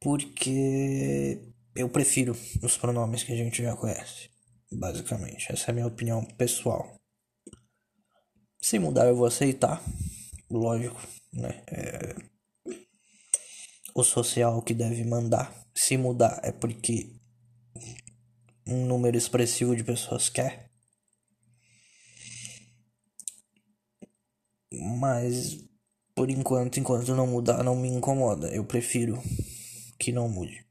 Porque 0.00 1.40
eu 1.74 1.88
prefiro 1.88 2.36
os 2.62 2.76
pronomes 2.76 3.22
que 3.22 3.32
a 3.32 3.36
gente 3.36 3.62
já 3.62 3.74
conhece, 3.76 4.30
basicamente. 4.72 5.50
Essa 5.50 5.66
é 5.66 5.70
a 5.70 5.74
minha 5.74 5.86
opinião 5.86 6.24
pessoal. 6.24 6.94
Se 8.60 8.78
mudar, 8.78 9.06
eu 9.06 9.16
vou 9.16 9.26
aceitar, 9.26 9.82
lógico, 10.50 11.00
né? 11.32 11.62
É... 11.68 12.14
O 13.94 14.02
social 14.02 14.62
que 14.62 14.74
deve 14.74 15.04
mandar. 15.04 15.54
Se 15.74 15.96
mudar 15.96 16.40
é 16.42 16.50
porque 16.50 17.14
um 18.66 18.86
número 18.86 19.16
expressivo 19.16 19.76
de 19.76 19.84
pessoas 19.84 20.28
quer. 20.28 20.70
Mas 24.80 25.64
por 26.14 26.30
enquanto, 26.30 26.78
enquanto 26.78 27.14
não 27.14 27.26
mudar, 27.26 27.62
não 27.64 27.74
me 27.74 27.88
incomoda. 27.88 28.48
Eu 28.48 28.64
prefiro 28.64 29.20
que 29.98 30.12
não 30.12 30.28
mude. 30.28 30.64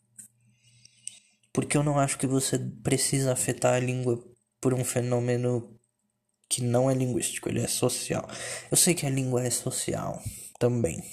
Porque 1.51 1.77
eu 1.77 1.83
não 1.83 1.99
acho 1.99 2.17
que 2.17 2.25
você 2.25 2.57
precisa 2.57 3.33
afetar 3.33 3.73
a 3.73 3.79
língua 3.79 4.23
por 4.61 4.73
um 4.73 4.83
fenômeno 4.83 5.77
que 6.49 6.63
não 6.63 6.89
é 6.89 6.93
linguístico, 6.93 7.49
ele 7.49 7.61
é 7.61 7.67
social. 7.67 8.27
Eu 8.71 8.77
sei 8.77 8.93
que 8.93 9.05
a 9.05 9.09
língua 9.09 9.43
é 9.43 9.49
social 9.49 10.21
também. 10.57 11.03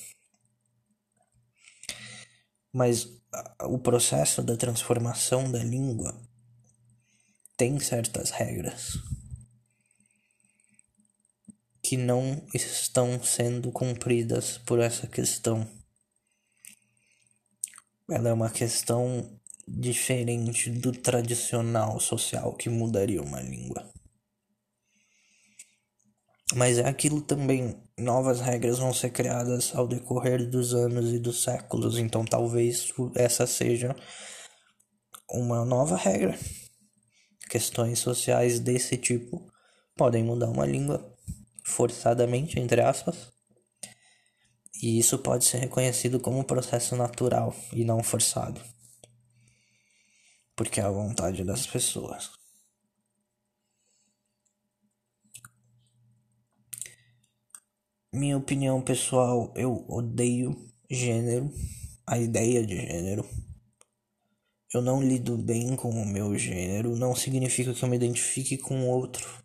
Mas 2.72 3.08
o 3.64 3.78
processo 3.78 4.42
da 4.42 4.56
transformação 4.56 5.50
da 5.50 5.62
língua 5.62 6.20
tem 7.56 7.78
certas 7.80 8.30
regras 8.30 8.98
que 11.90 11.96
não 11.96 12.40
estão 12.54 13.20
sendo 13.20 13.72
cumpridas 13.72 14.58
por 14.58 14.78
essa 14.78 15.08
questão. 15.08 15.68
Ela 18.08 18.28
é 18.28 18.32
uma 18.32 18.48
questão 18.48 19.28
diferente 19.66 20.70
do 20.70 20.92
tradicional 20.92 21.98
social 21.98 22.54
que 22.54 22.68
mudaria 22.68 23.20
uma 23.20 23.40
língua. 23.40 23.90
Mas 26.54 26.78
é 26.78 26.86
aquilo 26.86 27.20
também. 27.20 27.76
Novas 27.98 28.40
regras 28.40 28.78
vão 28.78 28.94
ser 28.94 29.10
criadas 29.10 29.74
ao 29.74 29.88
decorrer 29.88 30.48
dos 30.48 30.72
anos 30.72 31.12
e 31.12 31.18
dos 31.18 31.42
séculos, 31.42 31.98
então 31.98 32.24
talvez 32.24 32.92
essa 33.16 33.48
seja 33.48 33.96
uma 35.28 35.64
nova 35.64 35.96
regra. 35.96 36.38
Questões 37.48 37.98
sociais 37.98 38.60
desse 38.60 38.96
tipo 38.96 39.44
podem 39.96 40.22
mudar 40.22 40.50
uma 40.50 40.64
língua 40.64 41.10
forçadamente, 41.80 42.60
entre 42.60 42.82
aspas. 42.82 43.32
E 44.82 44.98
isso 44.98 45.18
pode 45.18 45.46
ser 45.46 45.58
reconhecido 45.58 46.20
como 46.20 46.38
um 46.38 46.44
processo 46.44 46.94
natural 46.94 47.56
e 47.72 47.86
não 47.86 48.02
forçado. 48.02 48.60
Porque 50.54 50.78
é 50.78 50.82
a 50.82 50.90
vontade 50.90 51.42
das 51.42 51.66
pessoas. 51.66 52.30
Minha 58.12 58.36
opinião 58.36 58.82
pessoal, 58.82 59.54
eu 59.56 59.86
odeio 59.88 60.54
gênero, 60.90 61.50
a 62.06 62.18
ideia 62.18 62.66
de 62.66 62.76
gênero. 62.76 63.24
Eu 64.74 64.82
não 64.82 65.02
lido 65.02 65.38
bem 65.38 65.74
com 65.76 65.88
o 65.88 66.06
meu 66.06 66.36
gênero, 66.36 66.94
não 66.94 67.14
significa 67.14 67.72
que 67.72 67.82
eu 67.82 67.88
me 67.88 67.96
identifique 67.96 68.58
com 68.58 68.86
outro. 68.86 69.39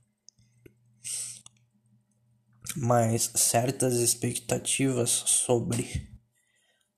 Mas 2.75 3.31
certas 3.35 3.95
expectativas 3.95 5.09
sobre 5.09 6.09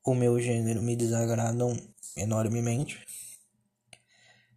o 0.04 0.16
meu 0.16 0.40
gênero 0.40 0.82
me 0.82 0.96
desagradam 0.96 1.78
enormemente. 2.16 3.06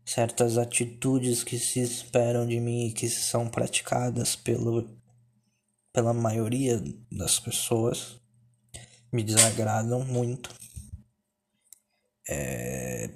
Certas 0.04 0.56
atitudes 0.56 1.44
que 1.44 1.58
se 1.58 1.80
esperam 1.80 2.46
de 2.46 2.58
mim 2.58 2.86
e 2.86 2.92
que 2.92 3.08
são 3.08 3.48
praticadas 3.48 4.34
pelo 4.34 4.98
pela 5.92 6.14
maioria 6.14 6.82
das 7.10 7.40
pessoas 7.40 8.20
me 9.12 9.22
desagradam 9.24 10.04
muito. 10.04 10.54
É, 12.28 13.10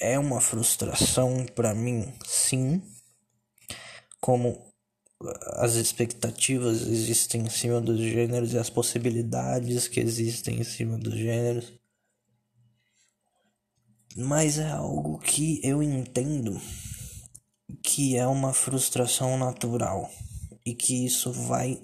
é 0.00 0.18
uma 0.18 0.40
frustração 0.40 1.46
para 1.54 1.72
mim, 1.74 2.12
sim, 2.26 2.82
como 4.20 4.71
as 5.54 5.74
expectativas 5.74 6.82
existem 6.82 7.42
em 7.42 7.50
cima 7.50 7.80
dos 7.80 7.98
gêneros 7.98 8.52
e 8.52 8.58
as 8.58 8.70
possibilidades 8.70 9.88
que 9.88 10.00
existem 10.00 10.60
em 10.60 10.64
cima 10.64 10.98
dos 10.98 11.14
gêneros. 11.14 11.72
Mas 14.16 14.58
é 14.58 14.70
algo 14.70 15.18
que 15.18 15.60
eu 15.64 15.82
entendo 15.82 16.60
que 17.82 18.16
é 18.16 18.26
uma 18.26 18.52
frustração 18.52 19.38
natural 19.38 20.10
e 20.64 20.74
que 20.74 21.06
isso 21.06 21.32
vai 21.32 21.80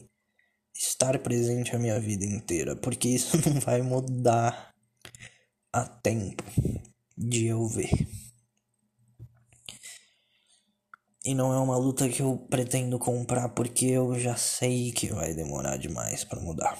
estar 0.74 1.18
presente 1.18 1.74
a 1.74 1.79
minha 1.79 1.98
vida 1.98 2.24
inteira, 2.24 2.77
porque 2.77 3.09
isso 3.09 3.37
não 3.48 3.61
vai 3.61 3.83
mudar 3.83 4.74
a 5.72 5.85
tempo 5.85 6.44
de 7.16 7.46
eu 7.46 7.66
ver. 7.66 7.90
E 11.25 11.35
não 11.35 11.53
é 11.53 11.59
uma 11.59 11.77
luta 11.77 12.09
que 12.09 12.23
eu 12.23 12.39
pretendo 12.49 12.99
comprar 12.99 13.49
porque 13.51 13.87
eu 13.87 14.19
já 14.19 14.37
sei 14.37 14.93
que 14.93 15.09
vai 15.09 15.35
demorar 15.35 15.77
demais 15.77 16.25
para 16.25 16.41
mudar. 16.41 16.79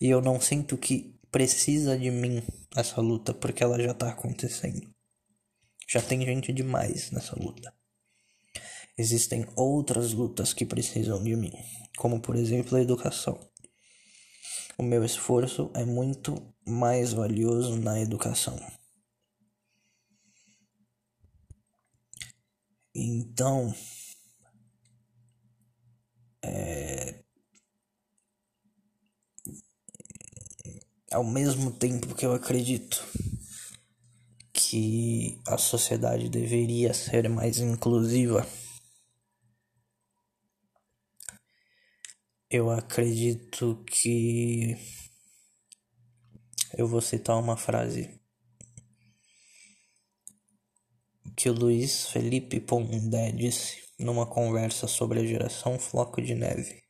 E 0.00 0.08
eu 0.08 0.20
não 0.20 0.40
sinto 0.40 0.76
que 0.76 1.18
precisa 1.30 1.98
de 1.98 2.10
mim 2.10 2.42
essa 2.76 3.00
luta 3.00 3.32
porque 3.34 3.62
ela 3.62 3.80
já 3.82 3.94
tá 3.94 4.10
acontecendo. 4.10 4.88
Já 5.88 6.00
tem 6.00 6.24
gente 6.24 6.52
demais 6.52 7.10
nessa 7.10 7.34
luta. 7.36 7.72
Existem 8.96 9.46
outras 9.56 10.12
lutas 10.12 10.52
que 10.52 10.64
precisam 10.64 11.22
de 11.22 11.34
mim 11.34 11.52
como 12.00 12.18
por 12.18 12.34
exemplo 12.34 12.78
a 12.78 12.80
educação. 12.80 13.38
O 14.78 14.82
meu 14.82 15.04
esforço 15.04 15.70
é 15.74 15.84
muito 15.84 16.42
mais 16.66 17.12
valioso 17.12 17.76
na 17.76 18.00
educação. 18.00 18.58
Então, 23.02 23.74
é, 26.44 27.24
ao 31.10 31.24
mesmo 31.24 31.70
tempo 31.72 32.14
que 32.14 32.26
eu 32.26 32.34
acredito 32.34 33.02
que 34.52 35.40
a 35.46 35.56
sociedade 35.56 36.28
deveria 36.28 36.92
ser 36.92 37.26
mais 37.30 37.58
inclusiva 37.58 38.46
Eu 42.52 42.68
acredito 42.68 43.82
que 43.86 44.76
eu 46.76 46.88
vou 46.88 47.00
citar 47.00 47.38
uma 47.38 47.56
frase 47.56 48.19
que 51.40 51.48
o 51.48 51.54
Luiz 51.54 52.06
Felipe 52.08 52.60
Pondé 52.60 53.32
disse 53.32 53.78
numa 53.98 54.26
conversa 54.26 54.86
sobre 54.86 55.20
a 55.20 55.24
geração 55.24 55.78
Floco 55.78 56.20
de 56.20 56.34
Neve, 56.34 56.82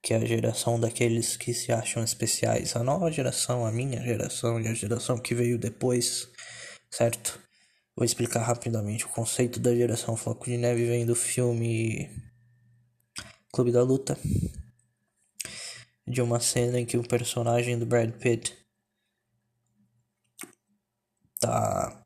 que 0.00 0.14
é 0.14 0.18
a 0.18 0.24
geração 0.24 0.78
daqueles 0.78 1.36
que 1.36 1.52
se 1.52 1.72
acham 1.72 2.04
especiais, 2.04 2.76
a 2.76 2.84
nova 2.84 3.10
geração, 3.10 3.66
a 3.66 3.72
minha 3.72 4.00
geração 4.00 4.60
e 4.60 4.68
a 4.68 4.74
geração 4.74 5.18
que 5.18 5.34
veio 5.34 5.58
depois, 5.58 6.28
certo? 6.88 7.40
Vou 7.96 8.04
explicar 8.04 8.42
rapidamente 8.42 9.06
o 9.06 9.08
conceito 9.08 9.58
da 9.58 9.74
geração 9.74 10.16
Floco 10.16 10.44
de 10.44 10.56
Neve 10.56 10.84
vem 10.84 11.04
do 11.04 11.16
filme 11.16 12.08
Clube 13.52 13.72
da 13.72 13.82
Luta, 13.82 14.16
de 16.06 16.22
uma 16.22 16.38
cena 16.38 16.78
em 16.78 16.86
que 16.86 16.96
o 16.96 17.08
personagem 17.08 17.76
do 17.76 17.86
Brad 17.86 18.12
Pitt 18.12 18.56
tá 21.40 22.01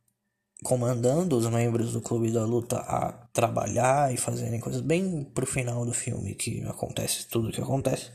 comandando 0.66 1.36
os 1.36 1.46
membros 1.46 1.92
do 1.92 2.00
Clube 2.00 2.32
da 2.32 2.44
Luta 2.44 2.78
a 2.78 3.12
trabalhar 3.32 4.12
e 4.12 4.16
fazerem 4.16 4.58
coisas 4.58 4.80
bem 4.80 5.22
pro 5.22 5.46
final 5.46 5.86
do 5.86 5.94
filme 5.94 6.34
que 6.34 6.60
acontece 6.64 7.28
tudo 7.28 7.52
que 7.52 7.60
acontece. 7.60 8.10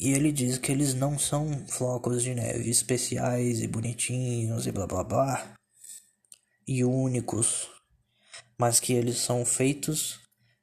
E 0.00 0.10
ele 0.10 0.32
diz 0.32 0.58
que 0.58 0.72
eles 0.72 0.92
não 0.92 1.16
são 1.16 1.64
flocos 1.68 2.24
de 2.24 2.34
neve 2.34 2.68
especiais 2.68 3.62
e 3.62 3.68
bonitinhos 3.68 4.66
e 4.66 4.72
blá 4.72 4.84
blá 4.84 5.04
blá 5.04 5.54
e 6.66 6.82
únicos, 6.82 7.68
mas 8.58 8.80
que 8.80 8.94
eles 8.94 9.18
são 9.18 9.46
feitos 9.46 10.18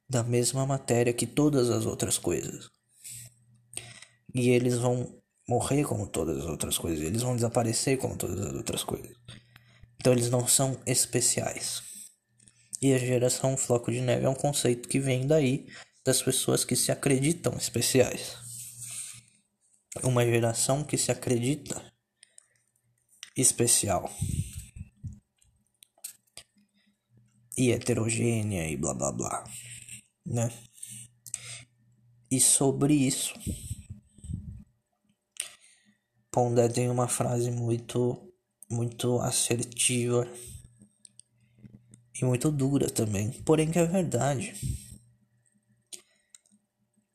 da 0.10 0.24
mesma 0.24 0.65
matéria 0.65 1.13
que 1.13 1.26
todas 1.26 1.69
as 1.69 1.86
outras 1.86 2.17
coisas. 2.17 2.69
E 4.36 4.50
eles 4.50 4.78
vão 4.78 5.21
morrer 5.47 5.86
como 5.86 6.06
todas 6.06 6.39
as 6.39 6.45
outras 6.45 6.78
coisas, 6.78 7.00
eles 7.00 7.21
vão 7.21 7.34
desaparecer 7.34 7.97
como 7.97 8.17
todas 8.17 8.45
as 8.45 8.54
outras 8.54 8.84
coisas. 8.84 9.15
Então 10.01 10.13
eles 10.13 10.31
não 10.31 10.47
são 10.47 10.81
especiais. 10.87 11.83
E 12.81 12.91
a 12.91 12.97
geração 12.97 13.55
floco 13.55 13.91
de 13.91 14.01
neve 14.01 14.25
é 14.25 14.29
um 14.29 14.33
conceito 14.33 14.89
que 14.89 14.99
vem 14.99 15.27
daí 15.27 15.67
das 16.03 16.23
pessoas 16.23 16.65
que 16.65 16.75
se 16.75 16.91
acreditam 16.91 17.55
especiais. 17.55 18.35
Uma 20.01 20.25
geração 20.25 20.83
que 20.83 20.97
se 20.97 21.11
acredita 21.11 21.79
especial. 23.37 24.11
E 27.55 27.71
heterogênea 27.71 28.67
e 28.67 28.75
blá 28.75 28.95
blá 28.95 29.11
blá 29.11 29.43
né? 30.25 30.51
E 32.31 32.39
sobre 32.39 32.95
isso, 32.95 33.35
Pondé 36.31 36.69
tem 36.69 36.89
uma 36.89 37.07
frase 37.07 37.51
muito, 37.51 38.31
muito 38.71 39.19
assertiva 39.19 40.27
e 42.19 42.25
muito 42.25 42.49
dura 42.49 42.89
também, 42.89 43.31
porém 43.43 43.69
que 43.69 43.77
é 43.77 43.86
verdade. 43.86 44.53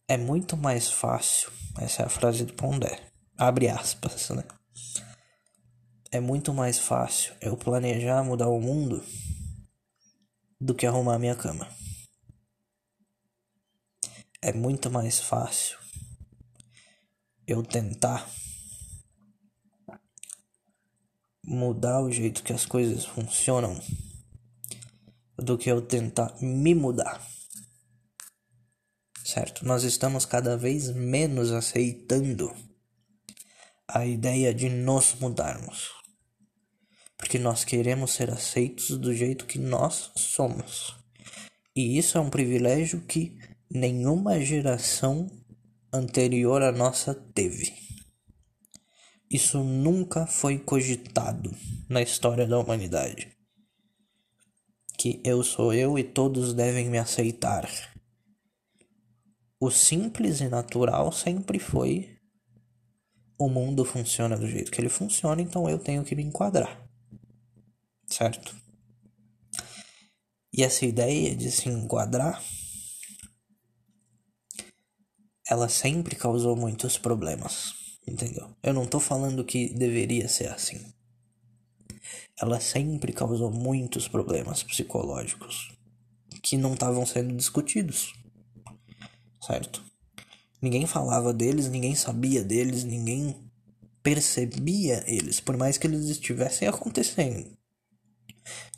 É 0.08 0.16
muito 0.16 0.56
mais 0.56 0.88
fácil, 0.88 1.50
essa 1.78 2.02
é 2.02 2.06
a 2.06 2.10
frase 2.10 2.44
do 2.44 2.52
Pondé, 2.52 3.00
abre 3.36 3.68
aspas, 3.68 4.30
né? 4.30 4.44
É 6.12 6.20
muito 6.20 6.54
mais 6.54 6.78
fácil 6.78 7.34
eu 7.40 7.56
planejar 7.56 8.22
mudar 8.22 8.48
o 8.48 8.60
mundo 8.60 9.04
do 10.60 10.74
que 10.74 10.86
arrumar 10.86 11.18
minha 11.18 11.34
cama. 11.34 11.68
É 14.40 14.52
muito 14.52 14.90
mais 14.90 15.18
fácil 15.18 15.78
eu 17.46 17.62
tentar 17.62 18.28
mudar 21.46 22.00
o 22.00 22.10
jeito 22.10 22.42
que 22.42 22.52
as 22.52 22.66
coisas 22.66 23.04
funcionam 23.04 23.80
do 25.38 25.56
que 25.56 25.70
eu 25.70 25.80
tentar 25.80 26.34
me 26.40 26.74
mudar. 26.74 27.24
Certo? 29.24 29.64
Nós 29.64 29.84
estamos 29.84 30.24
cada 30.24 30.56
vez 30.56 30.90
menos 30.90 31.52
aceitando 31.52 32.52
a 33.86 34.04
ideia 34.04 34.52
de 34.52 34.68
nos 34.68 35.14
mudarmos. 35.14 35.90
Porque 37.16 37.38
nós 37.38 37.64
queremos 37.64 38.12
ser 38.12 38.30
aceitos 38.30 38.90
do 38.98 39.14
jeito 39.14 39.46
que 39.46 39.58
nós 39.58 40.10
somos. 40.16 40.94
E 41.74 41.96
isso 41.96 42.18
é 42.18 42.20
um 42.20 42.30
privilégio 42.30 43.00
que 43.02 43.38
nenhuma 43.70 44.40
geração 44.40 45.30
anterior 45.92 46.62
à 46.62 46.72
nossa 46.72 47.14
teve. 47.14 47.85
Isso 49.30 49.62
nunca 49.62 50.26
foi 50.26 50.58
cogitado 50.58 51.54
na 51.88 52.00
história 52.00 52.46
da 52.46 52.58
humanidade. 52.58 53.36
Que 54.98 55.20
eu 55.24 55.42
sou 55.42 55.72
eu 55.72 55.98
e 55.98 56.04
todos 56.04 56.54
devem 56.54 56.88
me 56.88 56.98
aceitar. 56.98 57.68
O 59.60 59.70
simples 59.70 60.40
e 60.40 60.48
natural 60.48 61.10
sempre 61.12 61.58
foi 61.58 62.16
o 63.38 63.48
mundo 63.48 63.84
funciona 63.84 64.36
do 64.36 64.48
jeito 64.48 64.70
que 64.70 64.80
ele 64.80 64.88
funciona, 64.88 65.42
então 65.42 65.68
eu 65.68 65.78
tenho 65.78 66.04
que 66.04 66.14
me 66.14 66.22
enquadrar. 66.22 66.88
Certo? 68.06 68.56
E 70.52 70.62
essa 70.62 70.86
ideia 70.86 71.36
de 71.36 71.50
se 71.50 71.68
enquadrar 71.68 72.42
ela 75.48 75.68
sempre 75.68 76.16
causou 76.16 76.56
muitos 76.56 76.98
problemas, 76.98 77.72
entendeu? 78.06 78.48
Eu 78.62 78.72
não 78.72 78.86
tô 78.86 79.00
falando 79.00 79.44
que 79.44 79.68
deveria 79.74 80.28
ser 80.28 80.48
assim. 80.48 80.80
Ela 82.40 82.60
sempre 82.60 83.12
causou 83.12 83.50
muitos 83.50 84.06
problemas 84.06 84.62
psicológicos 84.62 85.72
que 86.42 86.56
não 86.56 86.74
estavam 86.74 87.04
sendo 87.04 87.34
discutidos, 87.34 88.12
certo? 89.44 89.82
Ninguém 90.60 90.86
falava 90.86 91.32
deles, 91.32 91.68
ninguém 91.68 91.94
sabia 91.94 92.44
deles, 92.44 92.84
ninguém 92.84 93.34
percebia 94.02 95.02
eles, 95.06 95.40
por 95.40 95.56
mais 95.56 95.76
que 95.76 95.86
eles 95.86 96.04
estivessem 96.06 96.68
acontecendo. 96.68 97.56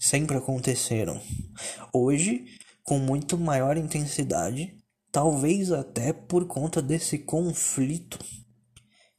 Sempre 0.00 0.36
aconteceram. 0.36 1.20
Hoje, 1.92 2.46
com 2.82 2.98
muito 2.98 3.36
maior 3.36 3.76
intensidade, 3.76 4.74
talvez 5.12 5.70
até 5.70 6.12
por 6.12 6.46
conta 6.46 6.80
desse 6.80 7.18
conflito 7.18 8.18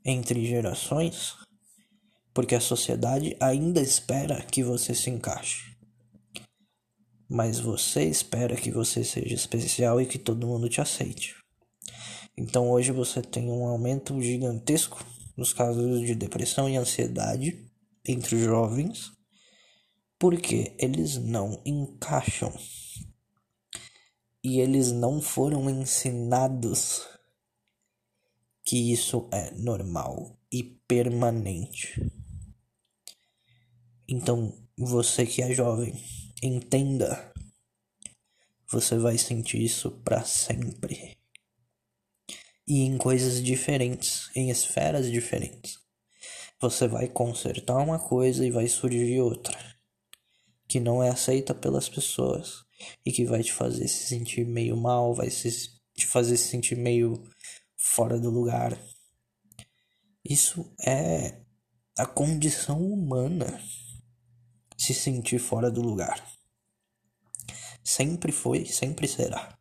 entre 0.03 0.45
gerações, 0.45 1.35
porque 2.33 2.55
a 2.55 2.61
sociedade 2.61 3.35
ainda 3.39 3.81
espera 3.81 4.41
que 4.43 4.63
você 4.63 4.93
se 4.95 5.09
encaixe. 5.09 5.75
Mas 7.29 7.59
você 7.59 8.05
espera 8.05 8.55
que 8.55 8.71
você 8.71 9.03
seja 9.03 9.35
especial 9.35 10.01
e 10.01 10.05
que 10.05 10.17
todo 10.17 10.47
mundo 10.47 10.69
te 10.69 10.81
aceite. 10.81 11.35
Então 12.37 12.71
hoje 12.71 12.91
você 12.91 13.21
tem 13.21 13.49
um 13.49 13.67
aumento 13.67 14.19
gigantesco 14.21 15.05
nos 15.35 15.53
casos 15.53 16.01
de 16.01 16.15
depressão 16.15 16.69
e 16.69 16.77
ansiedade 16.77 17.69
entre 18.05 18.35
os 18.35 18.41
jovens, 18.41 19.11
porque 20.17 20.73
eles 20.79 21.17
não 21.17 21.61
encaixam 21.65 22.53
e 24.43 24.59
eles 24.59 24.91
não 24.91 25.21
foram 25.21 25.69
ensinados 25.69 27.05
que 28.69 28.91
isso 28.91 29.27
é 29.31 29.49
normal 29.55 30.37
e 30.51 30.61
permanente. 30.61 31.99
Então, 34.07 34.53
você 34.77 35.25
que 35.25 35.41
é 35.41 35.51
jovem, 35.55 35.91
entenda. 36.43 37.33
Você 38.71 38.95
vai 38.99 39.17
sentir 39.17 39.59
isso 39.59 39.89
para 40.03 40.23
sempre. 40.23 41.17
E 42.67 42.81
em 42.81 42.95
coisas 42.99 43.41
diferentes, 43.41 44.29
em 44.35 44.51
esferas 44.51 45.09
diferentes. 45.09 45.79
Você 46.61 46.87
vai 46.87 47.07
consertar 47.07 47.77
uma 47.77 47.97
coisa 47.97 48.45
e 48.45 48.51
vai 48.51 48.67
surgir 48.67 49.19
outra 49.19 49.57
que 50.67 50.79
não 50.79 51.01
é 51.01 51.09
aceita 51.09 51.55
pelas 51.55 51.89
pessoas 51.89 52.63
e 53.03 53.11
que 53.11 53.25
vai 53.25 53.41
te 53.41 53.51
fazer 53.51 53.87
se 53.87 54.05
sentir 54.05 54.45
meio 54.45 54.77
mal, 54.77 55.15
vai 55.15 55.31
se, 55.31 55.71
te 55.95 56.05
fazer 56.05 56.37
se 56.37 56.49
sentir 56.49 56.75
meio 56.75 57.27
fora 57.79 58.19
do 58.19 58.29
lugar. 58.29 58.77
Isso 60.23 60.69
é 60.85 61.41
a 61.97 62.05
condição 62.05 62.81
humana 62.81 63.59
se 64.77 64.93
sentir 64.93 65.39
fora 65.39 65.71
do 65.71 65.81
lugar. 65.81 66.23
Sempre 67.83 68.31
foi, 68.31 68.65
sempre 68.65 69.07
será. 69.07 69.57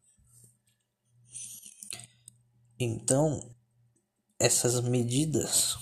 Então, 2.79 3.55
essas 4.39 4.81
medidas 4.81 5.77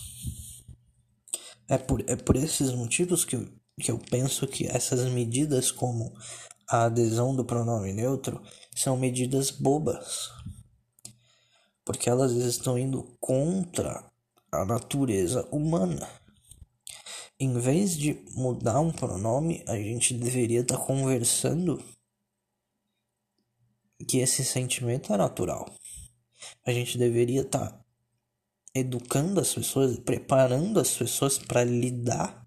é 1.68 1.76
por, 1.76 2.02
é 2.08 2.16
por 2.16 2.36
esses 2.36 2.72
motivos 2.72 3.24
que, 3.24 3.36
que 3.80 3.90
eu 3.90 3.98
penso 3.98 4.46
que 4.46 4.66
essas 4.66 5.10
medidas 5.10 5.70
como 5.70 6.14
a 6.68 6.84
adesão 6.84 7.34
do 7.34 7.44
pronome 7.44 7.92
neutro 7.92 8.42
são 8.74 8.96
medidas 8.96 9.50
bobas, 9.50 10.30
porque 11.86 12.10
elas 12.10 12.32
estão 12.32 12.78
indo 12.78 13.02
contra 13.18 14.04
a 14.52 14.64
natureza 14.66 15.48
humana. 15.50 16.06
Em 17.40 17.58
vez 17.58 17.96
de 17.96 18.22
mudar 18.32 18.80
um 18.80 18.92
pronome, 18.92 19.64
a 19.66 19.76
gente 19.76 20.12
deveria 20.12 20.60
estar 20.60 20.76
tá 20.76 20.84
conversando 20.84 21.82
que 24.06 24.18
esse 24.18 24.44
sentimento 24.44 25.14
é 25.14 25.16
natural. 25.16 25.74
A 26.66 26.72
gente 26.72 26.98
deveria 26.98 27.40
estar 27.40 27.70
tá 27.70 27.84
educando 28.74 29.40
as 29.40 29.54
pessoas, 29.54 29.98
preparando 29.98 30.78
as 30.78 30.94
pessoas 30.94 31.38
para 31.38 31.64
lidar 31.64 32.46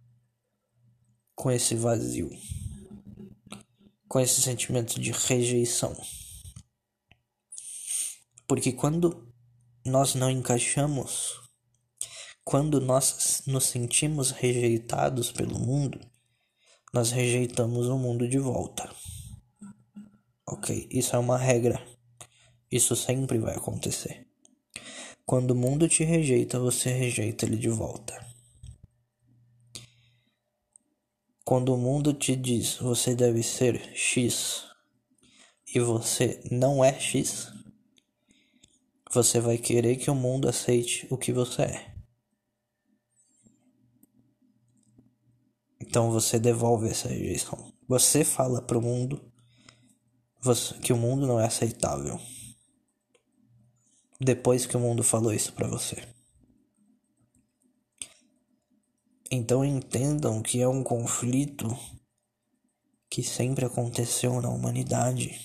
com 1.33 1.49
esse 1.49 1.73
vazio 1.73 2.29
com 4.09 4.19
esse 4.19 4.41
sentimento 4.41 4.99
de 4.99 5.11
rejeição. 5.11 5.95
Porque 8.47 8.73
quando 8.73 9.28
nós 9.85 10.15
não 10.15 10.29
encaixamos, 10.29 11.39
quando 12.43 12.81
nós 12.81 13.43
nos 13.45 13.65
sentimos 13.65 14.31
rejeitados 14.31 15.31
pelo 15.31 15.59
mundo, 15.59 15.99
nós 16.93 17.11
rejeitamos 17.11 17.87
o 17.87 17.97
mundo 17.97 18.27
de 18.27 18.39
volta. 18.39 18.89
Ok? 20.47 20.87
Isso 20.91 21.15
é 21.15 21.19
uma 21.19 21.37
regra. 21.37 21.79
Isso 22.71 22.95
sempre 22.95 23.37
vai 23.37 23.55
acontecer. 23.55 24.27
Quando 25.25 25.51
o 25.51 25.55
mundo 25.55 25.87
te 25.87 26.03
rejeita, 26.03 26.59
você 26.59 26.89
rejeita 26.91 27.45
ele 27.45 27.57
de 27.57 27.69
volta. 27.69 28.19
Quando 31.45 31.73
o 31.73 31.77
mundo 31.77 32.13
te 32.13 32.35
diz 32.35 32.75
você 32.75 33.15
deve 33.15 33.43
ser 33.43 33.95
X 33.95 34.63
e 35.73 35.79
você 35.79 36.41
não 36.51 36.83
é 36.83 36.99
X, 36.99 37.51
você 39.11 39.39
vai 39.39 39.57
querer 39.57 39.95
que 39.95 40.11
o 40.11 40.15
mundo 40.15 40.47
aceite 40.47 41.07
o 41.09 41.17
que 41.17 41.33
você 41.33 41.63
é. 41.63 41.95
Então 45.81 46.11
você 46.11 46.39
devolve 46.39 46.87
essa 46.87 47.07
rejeição. 47.07 47.73
Você 47.87 48.23
fala 48.23 48.61
pro 48.61 48.79
mundo 48.79 49.19
que 50.83 50.93
o 50.93 50.97
mundo 50.97 51.25
não 51.25 51.39
é 51.39 51.47
aceitável. 51.47 52.19
Depois 54.21 54.67
que 54.67 54.77
o 54.77 54.79
mundo 54.79 55.03
falou 55.03 55.33
isso 55.33 55.53
para 55.53 55.67
você. 55.67 56.07
Então 59.31 59.65
entendam 59.65 60.41
que 60.43 60.61
é 60.61 60.67
um 60.67 60.83
conflito 60.83 61.67
que 63.09 63.23
sempre 63.23 63.65
aconteceu 63.65 64.39
na 64.39 64.49
humanidade. 64.49 65.39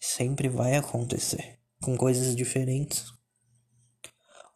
Sempre 0.00 0.48
vai 0.48 0.76
acontecer 0.76 1.55
com 1.86 1.96
coisas 1.96 2.34
diferentes. 2.34 3.12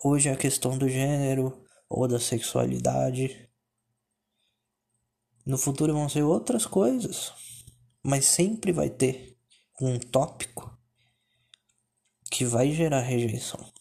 Hoje 0.03 0.29
a 0.29 0.37
questão 0.37 0.77
do 0.77 0.88
gênero 0.88 1.64
ou 1.88 2.09
da 2.09 2.19
sexualidade. 2.19 3.49
No 5.47 5.57
futuro 5.57 5.93
vão 5.93 6.09
ser 6.09 6.25
outras 6.25 6.66
coisas, 6.66 7.33
mas 8.03 8.25
sempre 8.25 8.73
vai 8.73 8.90
ter 8.90 9.38
um 9.81 9.97
tópico 9.97 10.77
que 12.33 12.40
que 12.40 12.45
vai 12.45 12.73
gerar 12.73 13.01
rejeição. 13.01 13.73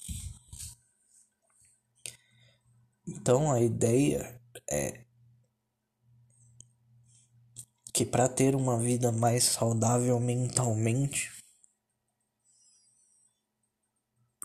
Então 3.07 3.51
a 3.51 3.59
ideia 3.59 4.39
é 4.69 5.05
que 7.91 8.05
para 8.05 8.29
ter 8.29 8.55
uma 8.55 8.77
vida 8.77 9.11
mais 9.11 9.43
saudável 9.45 10.19
mentalmente, 10.19 11.38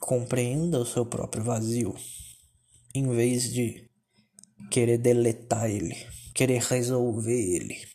compreenda 0.04 0.78
o 0.78 0.84
seu 0.84 1.06
próprio 1.06 1.42
vazio, 1.42 1.94
em 2.94 3.08
vez 3.08 3.50
de 3.50 3.90
querer 4.70 4.98
deletar 4.98 5.70
ele, 5.70 5.94
querer 6.34 6.60
resolver 6.60 7.32
ele. 7.32 7.88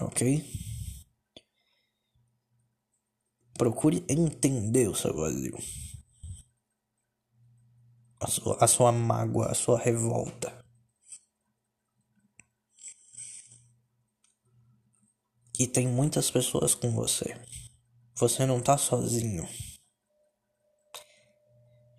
Ok? 0.00 0.44
Procure 3.56 4.04
entender 4.08 4.88
o 4.88 4.96
seu 4.96 5.14
vazio. 5.14 5.56
A 8.18 8.26
sua, 8.26 8.56
a 8.60 8.66
sua 8.66 8.92
mágoa, 8.92 9.46
a 9.46 9.54
sua 9.54 9.78
revolta. 9.78 10.60
E 15.58 15.68
tem 15.68 15.86
muitas 15.86 16.30
pessoas 16.30 16.74
com 16.74 16.90
você. 16.90 17.40
Você 18.16 18.44
não 18.44 18.60
tá 18.60 18.76
sozinho. 18.76 19.48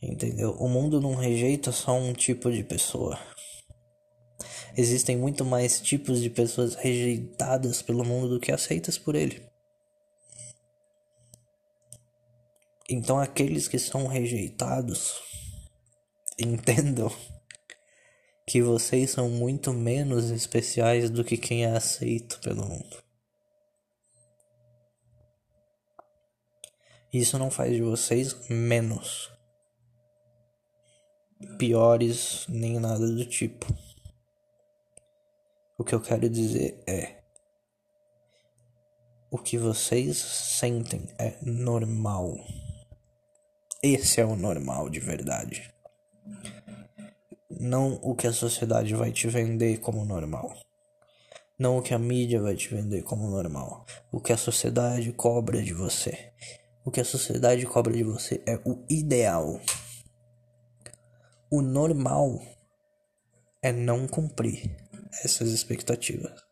Entendeu? 0.01 0.51
O 0.59 0.69
mundo 0.69 1.01
não 1.01 1.15
rejeita 1.15 1.71
só 1.71 1.93
um 1.93 2.13
tipo 2.13 2.51
de 2.51 2.63
pessoa. 2.63 3.19
Existem 4.75 5.17
muito 5.17 5.43
mais 5.43 5.81
tipos 5.81 6.21
de 6.21 6.29
pessoas 6.29 6.75
rejeitadas 6.75 7.81
pelo 7.81 8.05
mundo 8.05 8.29
do 8.29 8.39
que 8.39 8.51
aceitas 8.51 8.97
por 8.97 9.15
ele. 9.15 9.43
Então, 12.87 13.19
aqueles 13.19 13.67
que 13.67 13.79
são 13.79 14.05
rejeitados, 14.05 15.15
entendam 16.39 17.11
que 18.45 18.61
vocês 18.61 19.09
são 19.09 19.27
muito 19.29 19.73
menos 19.73 20.29
especiais 20.29 21.09
do 21.09 21.23
que 21.23 21.37
quem 21.37 21.65
é 21.65 21.75
aceito 21.75 22.39
pelo 22.39 22.63
mundo. 22.63 23.03
Isso 27.11 27.37
não 27.39 27.49
faz 27.49 27.73
de 27.73 27.81
vocês 27.81 28.47
menos 28.47 29.36
piores 31.57 32.45
nem 32.47 32.79
nada 32.79 33.07
do 33.07 33.25
tipo. 33.25 33.65
O 35.77 35.83
que 35.83 35.93
eu 35.93 36.01
quero 36.01 36.29
dizer 36.29 36.81
é 36.87 37.17
o 39.29 39.37
que 39.37 39.57
vocês 39.57 40.17
sentem 40.17 41.07
é 41.19 41.35
normal. 41.41 42.37
Esse 43.83 44.21
é 44.21 44.25
o 44.25 44.35
normal 44.35 44.89
de 44.89 44.99
verdade. 44.99 45.71
Não 47.49 47.99
o 48.01 48.15
que 48.15 48.25
a 48.25 48.33
sociedade 48.33 48.93
vai 48.95 49.11
te 49.11 49.27
vender 49.27 49.79
como 49.79 50.05
normal. 50.05 50.55
Não 51.59 51.77
o 51.77 51.81
que 51.81 51.93
a 51.93 51.99
mídia 51.99 52.41
vai 52.41 52.55
te 52.55 52.69
vender 52.69 53.03
como 53.03 53.29
normal. 53.29 53.85
O 54.11 54.19
que 54.19 54.31
a 54.31 54.37
sociedade 54.37 55.11
cobra 55.11 55.61
de 55.61 55.73
você. 55.73 56.31
O 56.85 56.91
que 56.91 57.01
a 57.01 57.05
sociedade 57.05 57.65
cobra 57.65 57.93
de 57.93 58.03
você 58.03 58.41
é 58.45 58.55
o 58.63 58.83
ideal. 58.89 59.59
O 61.49 61.61
normal 61.61 62.41
é 63.61 63.71
não 63.71 64.05
cumprir 64.05 64.75
essas 65.23 65.49
expectativas. 65.51 66.46